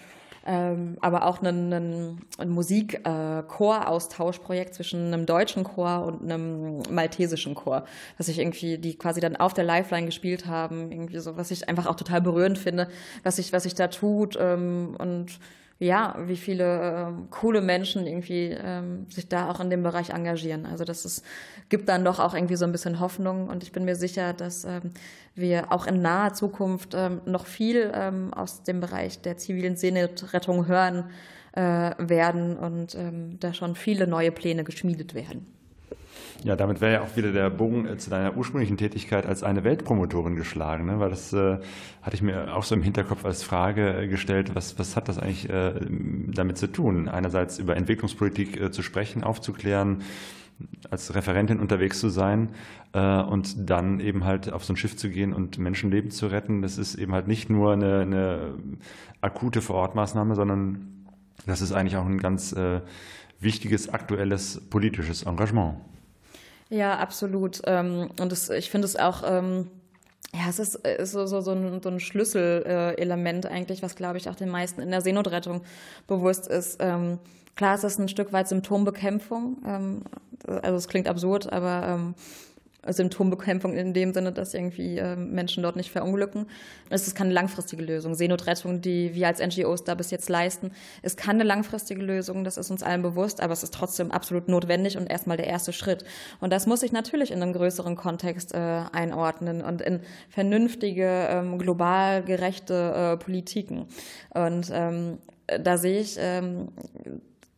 [0.47, 7.55] Ähm, aber auch ein, ein, ein Musik-Chor-Austauschprojekt äh, zwischen einem deutschen Chor und einem maltesischen
[7.55, 7.86] Chor,
[8.18, 11.66] was ich irgendwie, die quasi dann auf der Lifeline gespielt haben, irgendwie so, was ich
[11.68, 12.88] einfach auch total berührend finde,
[13.22, 15.38] was sich was ich da tut und
[15.79, 20.66] ja, wie viele ähm, coole Menschen irgendwie ähm, sich da auch in dem Bereich engagieren.
[20.66, 21.25] Also das ist,
[21.68, 24.64] gibt dann doch auch irgendwie so ein bisschen Hoffnung und ich bin mir sicher, dass
[24.64, 24.93] ähm,
[25.35, 30.66] wir auch in naher Zukunft ähm, noch viel ähm, aus dem Bereich der zivilen Seenotrettung
[30.66, 31.11] hören
[31.53, 31.61] äh,
[31.99, 35.54] werden und ähm, da schon viele neue Pläne geschmiedet werden.
[36.45, 39.65] Ja, damit wäre ja auch wieder der Bogen äh, zu deiner ursprünglichen Tätigkeit als eine
[39.65, 41.01] Weltpromotorin geschlagen, ne?
[41.01, 41.59] weil das äh,
[42.03, 45.19] hatte ich mir auch so im Hinterkopf als Frage äh, gestellt, was, was hat das
[45.19, 47.09] eigentlich äh, damit zu tun?
[47.09, 50.03] Einerseits über Entwicklungspolitik äh, zu sprechen, aufzuklären,
[50.91, 52.51] als Referentin unterwegs zu sein
[52.93, 56.62] und dann eben halt auf so ein Schiff zu gehen und Menschenleben zu retten.
[56.62, 58.55] Das ist eben halt nicht nur eine, eine
[59.21, 61.07] akute Vorortmaßnahme, sondern
[61.45, 62.55] das ist eigentlich auch ein ganz
[63.41, 65.75] wichtiges aktuelles politisches Engagement.
[66.71, 67.62] Ja, absolut.
[67.67, 69.71] Ähm, und das, ich finde es auch ähm,
[70.35, 74.29] ja, es ist, ist so, so, so ein, so ein Schlüsselelement eigentlich, was, glaube ich,
[74.29, 75.62] auch den meisten in der Seenotrettung
[76.09, 76.79] bewusst ist.
[76.81, 77.19] Ähm,
[77.55, 79.59] klar, es ist ein Stück weit Symptombekämpfung.
[79.65, 80.03] Ähm,
[80.47, 82.15] also es klingt absurd, aber ähm,
[82.93, 86.47] Symptombekämpfung in dem Sinne, dass irgendwie äh, Menschen dort nicht verunglücken.
[86.91, 88.14] Es ist keine langfristige Lösung.
[88.14, 90.72] Seenotrettung, die wir als NGOs da bis jetzt leisten,
[91.03, 92.45] ist keine langfristige Lösung.
[92.45, 95.72] Das ist uns allen bewusst, aber es ist trotzdem absolut notwendig und erstmal der erste
[95.72, 96.05] Schritt.
[96.41, 98.59] Und das muss sich natürlich in einem größeren Kontext äh,
[98.93, 103.87] einordnen und in vernünftige, ähm, global gerechte äh, Politiken.
[104.30, 106.68] Und ähm, da sehe ich ähm,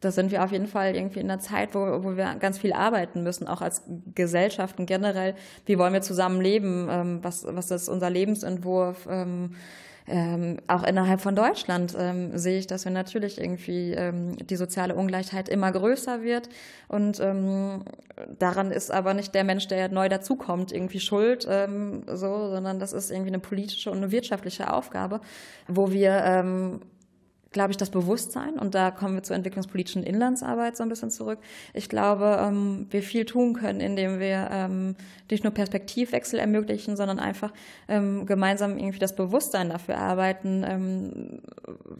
[0.00, 2.72] da sind wir auf jeden Fall irgendwie in einer Zeit, wo, wo wir ganz viel
[2.72, 3.82] arbeiten müssen, auch als
[4.14, 5.34] Gesellschaften generell.
[5.64, 6.88] Wie wollen wir zusammenleben?
[6.90, 9.06] Ähm, was, was ist unser Lebensentwurf?
[9.10, 9.50] Ähm,
[10.08, 14.94] ähm, auch innerhalb von Deutschland ähm, sehe ich, dass wir natürlich irgendwie ähm, die soziale
[14.94, 16.48] Ungleichheit immer größer wird.
[16.86, 17.82] Und ähm,
[18.38, 22.92] daran ist aber nicht der Mensch, der neu dazukommt, irgendwie schuld, ähm, so, sondern das
[22.92, 25.20] ist irgendwie eine politische und eine wirtschaftliche Aufgabe,
[25.66, 26.80] wo wir ähm,
[27.56, 31.38] glaube ich, das Bewusstsein, und da kommen wir zur entwicklungspolitischen Inlandsarbeit so ein bisschen zurück.
[31.72, 34.94] Ich glaube, ähm, wir viel tun können, indem wir ähm,
[35.30, 37.54] nicht nur Perspektivwechsel ermöglichen, sondern einfach
[37.88, 41.40] ähm, gemeinsam irgendwie das Bewusstsein dafür arbeiten, ähm,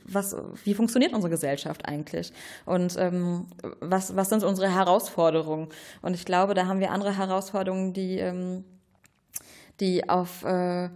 [0.05, 2.35] was, wie funktioniert unsere Gesellschaft eigentlich
[2.67, 3.47] und ähm,
[3.81, 5.69] was, was sind unsere Herausforderungen.
[6.03, 8.65] Und ich glaube, da haben wir andere Herausforderungen, die, ähm,
[9.81, 10.91] die auf äh,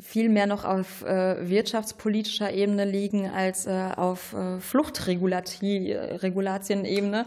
[0.00, 7.26] viel mehr noch auf äh, wirtschaftspolitischer Ebene liegen als äh, auf äh, Fluchtregulatienebene.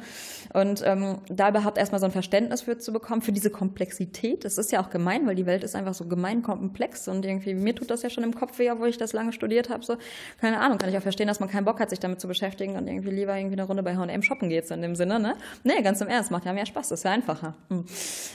[0.54, 4.44] Und ähm, da überhaupt erstmal so ein Verständnis für zu bekommen, für diese Komplexität.
[4.44, 7.54] Das ist ja auch gemein, weil die Welt ist einfach so gemein komplex und irgendwie,
[7.54, 9.86] mir tut das ja schon im Kopf weh, wo ich das lange studiert habe.
[9.86, 9.96] So,
[10.42, 12.76] keine Ahnung, kann ich auch verstehen, dass man keinen Bock hat, sich damit zu beschäftigen
[12.76, 15.38] und irgendwie lieber irgendwie eine Runde bei H&M shoppen geht, so in dem Sinne, ne?
[15.64, 17.56] Nee, ganz im Ernst, macht ja mehr Spaß, ist ja einfacher.
[17.70, 17.86] Hm.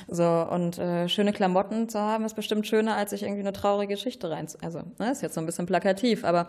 [0.08, 3.92] So, und äh, schöne Klamotten zu haben, ist bestimmt schöner, als sich irgendwie eine traurige
[3.92, 4.46] Geschichte Geschichte rein.
[4.62, 6.48] Also, ne, ist jetzt so ein bisschen plakativ, aber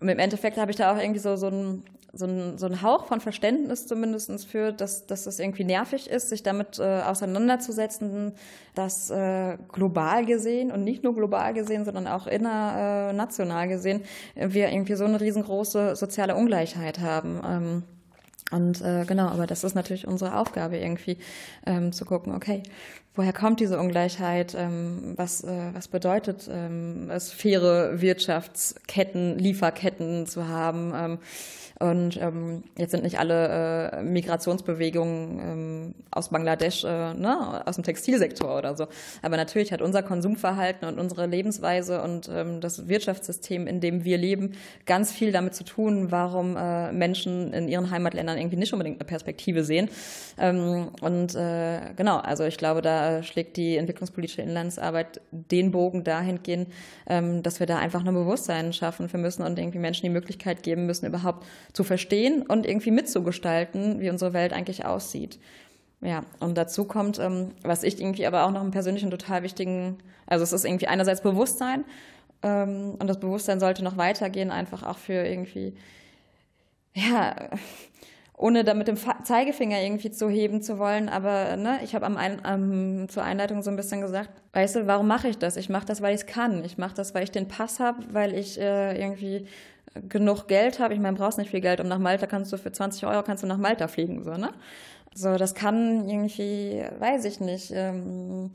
[0.00, 1.82] im Endeffekt habe ich da auch irgendwie so, so, einen,
[2.12, 6.28] so, einen, so einen Hauch von Verständnis zumindest für, dass, dass es irgendwie nervig ist,
[6.28, 8.32] sich damit äh, auseinanderzusetzen,
[8.74, 14.02] dass äh, global gesehen und nicht nur global gesehen, sondern auch innernational äh, gesehen,
[14.34, 17.40] wir irgendwie so eine riesengroße soziale Ungleichheit haben.
[17.46, 17.82] Ähm,
[18.52, 21.18] und äh, genau, aber das ist natürlich unsere Aufgabe irgendwie
[21.66, 22.62] ähm, zu gucken, okay,
[23.14, 24.54] woher kommt diese Ungleichheit?
[24.56, 30.92] Ähm, was, äh, was bedeutet ähm, es, faire Wirtschaftsketten, Lieferketten zu haben?
[30.94, 31.18] Ähm,
[31.78, 37.84] und ähm, jetzt sind nicht alle äh, Migrationsbewegungen ähm, aus Bangladesch, äh, ne, aus dem
[37.84, 38.86] Textilsektor oder so.
[39.20, 44.16] Aber natürlich hat unser Konsumverhalten und unsere Lebensweise und ähm, das Wirtschaftssystem, in dem wir
[44.16, 44.52] leben,
[44.86, 49.06] ganz viel damit zu tun, warum äh, Menschen in ihren Heimatländern irgendwie nicht unbedingt eine
[49.06, 49.90] Perspektive sehen.
[50.38, 56.68] Ähm, und äh, genau, also ich glaube, da schlägt die entwicklungspolitische Inlandsarbeit den Bogen dahingehend,
[57.06, 60.62] ähm, dass wir da einfach ein Bewusstsein schaffen für müssen und irgendwie Menschen die Möglichkeit
[60.62, 61.44] geben müssen, überhaupt
[61.76, 65.38] zu verstehen und irgendwie mitzugestalten, wie unsere Welt eigentlich aussieht.
[66.00, 69.98] Ja, und dazu kommt, ähm, was ich irgendwie aber auch noch einen persönlichen total wichtigen,
[70.26, 71.84] also es ist irgendwie einerseits Bewusstsein
[72.42, 75.74] ähm, und das Bewusstsein sollte noch weitergehen, einfach auch für irgendwie,
[76.94, 77.50] ja,
[78.38, 82.16] ohne da mit dem Zeigefinger irgendwie zu heben zu wollen, aber ne, ich habe am,
[82.16, 85.58] Ein am zur Einleitung so ein bisschen gesagt, weißt du, warum mache ich das?
[85.58, 86.64] Ich mache das, weil ich es kann.
[86.64, 89.46] Ich mache das, weil ich den Pass habe, weil ich äh, irgendwie
[90.08, 92.72] genug Geld habe, ich meine, brauchst nicht viel Geld, um nach Malta kannst du für
[92.72, 94.50] 20 Euro kannst du nach Malta fliegen, so, ne?
[95.14, 98.50] So, das kann irgendwie, weiß ich nicht, ähm,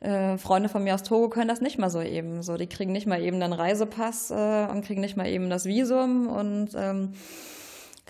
[0.00, 2.42] äh, Freunde von mir aus Togo können das nicht mal so eben.
[2.42, 5.64] So, die kriegen nicht mal eben den Reisepass äh, und kriegen nicht mal eben das
[5.64, 7.14] Visum und ähm,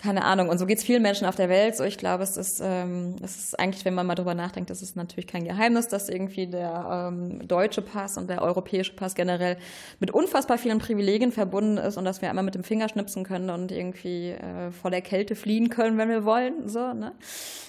[0.01, 0.47] keine Ahnung.
[0.47, 1.75] Und so geht es vielen Menschen auf der Welt.
[1.75, 4.81] So, ich glaube, es ist, ähm, es ist eigentlich, wenn man mal drüber nachdenkt, das
[4.81, 9.57] ist natürlich kein Geheimnis, dass irgendwie der ähm, deutsche Pass und der europäische Pass generell
[9.99, 13.49] mit unfassbar vielen Privilegien verbunden ist und dass wir einmal mit dem Finger schnipsen können
[13.49, 16.69] und irgendwie äh, vor der Kälte fliehen können, wenn wir wollen.
[16.69, 17.11] So, ne?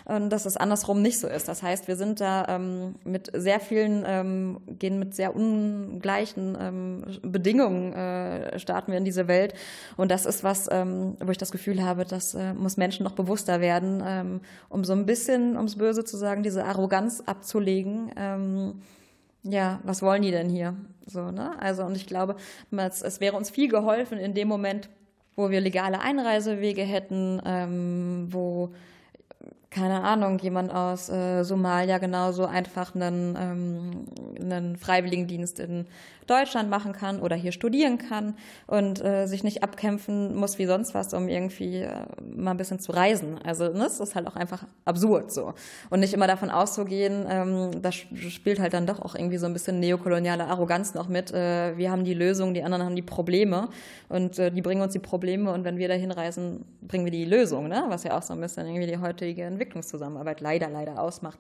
[0.04, 1.48] Und dass es andersrum nicht so ist.
[1.48, 7.04] Das heißt, wir sind da ähm, mit sehr vielen, ähm, gehen mit sehr ungleichen ähm,
[7.22, 9.54] Bedingungen, äh, starten wir in diese Welt.
[9.96, 13.04] Und das ist was, ähm, wo ich das Gefühl habe, dass das äh, muss Menschen
[13.04, 18.10] noch bewusster werden, ähm, um so ein bisschen, ums Böse zu sagen, diese Arroganz abzulegen.
[18.16, 18.82] Ähm,
[19.42, 20.74] ja, was wollen die denn hier?
[21.06, 21.52] So, ne?
[21.60, 22.36] Also, und ich glaube,
[22.70, 24.90] es, es wäre uns viel geholfen in dem Moment,
[25.34, 28.70] wo wir legale Einreisewege hätten, ähm, wo
[29.70, 34.04] keine Ahnung, jemand aus äh, Somalia genauso einfach einen, ähm,
[34.40, 35.86] einen Freiwilligendienst in
[36.30, 38.34] Deutschland machen kann oder hier studieren kann
[38.66, 42.78] und äh, sich nicht abkämpfen muss wie sonst was, um irgendwie äh, mal ein bisschen
[42.78, 43.38] zu reisen.
[43.44, 45.54] Also ne, das ist halt auch einfach absurd so.
[45.90, 49.52] Und nicht immer davon auszugehen, ähm, das spielt halt dann doch auch irgendwie so ein
[49.52, 51.32] bisschen neokoloniale Arroganz noch mit.
[51.32, 53.68] Äh, wir haben die Lösung, die anderen haben die Probleme
[54.08, 57.24] und äh, die bringen uns die Probleme und wenn wir dahin reisen, bringen wir die
[57.24, 57.84] Lösung, ne?
[57.88, 61.38] was ja auch so ein bisschen irgendwie die heutige Entwicklungszusammenarbeit leider, leider ausmacht.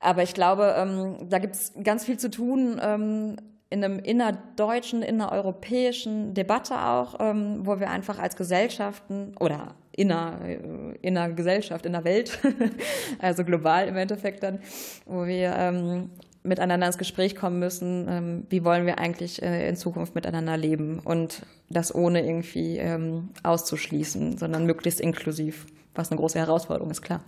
[0.00, 2.78] Aber ich glaube, ähm, da gibt es ganz viel zu tun.
[2.82, 3.36] Ähm,
[3.74, 10.58] in einem innerdeutschen, innereuropäischen Debatte auch, ähm, wo wir einfach als Gesellschaften oder inner, äh,
[11.02, 12.38] inner Gesellschaft, in der Welt,
[13.18, 14.60] also global im Endeffekt dann,
[15.06, 16.10] wo wir ähm,
[16.44, 21.00] miteinander ins Gespräch kommen müssen, ähm, wie wollen wir eigentlich äh, in Zukunft miteinander leben
[21.00, 25.66] und das ohne irgendwie ähm, auszuschließen, sondern möglichst inklusiv,
[25.96, 27.24] was eine große Herausforderung ist, klar.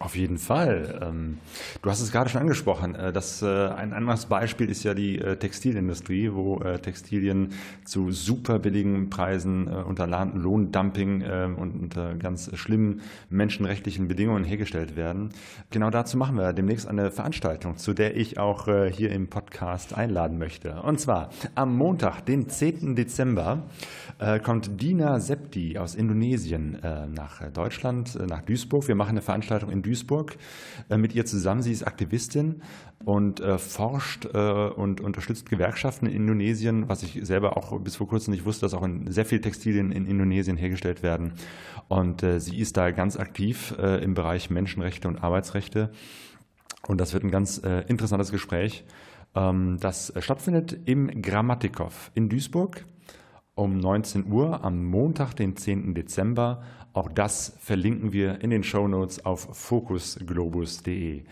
[0.00, 1.00] Auf jeden Fall.
[1.02, 1.38] Ähm,
[1.82, 2.94] du hast es gerade schon angesprochen.
[2.94, 7.52] Äh, das, äh, ein anderes Beispiel ist ja die äh, Textilindustrie, wo Textilien
[7.84, 11.22] zu super billigen Preisen unter Lohndumping
[11.56, 15.30] und unter ganz schlimmen menschenrechtlichen Bedingungen hergestellt werden.
[15.70, 20.38] Genau dazu machen wir demnächst eine Veranstaltung, zu der ich auch hier im Podcast einladen
[20.38, 20.82] möchte.
[20.82, 22.96] Und zwar am Montag, den 10.
[22.96, 23.62] Dezember,
[24.44, 26.78] kommt Dina Septi aus Indonesien
[27.14, 28.88] nach Deutschland, nach Duisburg.
[28.88, 29.87] Wir machen eine Veranstaltung in Duisburg
[30.88, 31.62] äh, mit ihr zusammen.
[31.62, 32.62] Sie ist Aktivistin
[33.04, 38.08] und äh, forscht äh, und unterstützt Gewerkschaften in Indonesien, was ich selber auch bis vor
[38.08, 41.32] kurzem nicht wusste, dass auch in sehr viel Textilien in Indonesien hergestellt werden.
[41.88, 45.90] Und äh, sie ist da ganz aktiv äh, im Bereich Menschenrechte und Arbeitsrechte.
[46.86, 48.84] Und das wird ein ganz äh, interessantes Gespräch,
[49.34, 52.84] ähm, das stattfindet im Grammatikov in Duisburg
[53.54, 55.92] um 19 Uhr am Montag, den 10.
[55.94, 56.62] Dezember.
[56.98, 61.22] Auch das verlinken wir in den Shownotes auf focusglobus.de.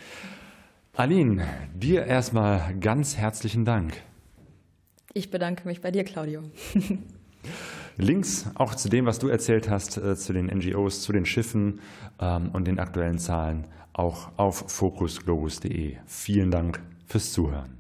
[0.95, 1.45] Aline,
[1.75, 4.01] dir erstmal ganz herzlichen Dank.
[5.13, 6.43] Ich bedanke mich bei dir, Claudio.
[7.97, 11.81] Links auch zu dem, was du erzählt hast, äh, zu den NGOs, zu den Schiffen
[12.21, 15.97] ähm, und den aktuellen Zahlen, auch auf focusglobus.de.
[16.07, 17.76] Vielen Dank fürs Zuhören.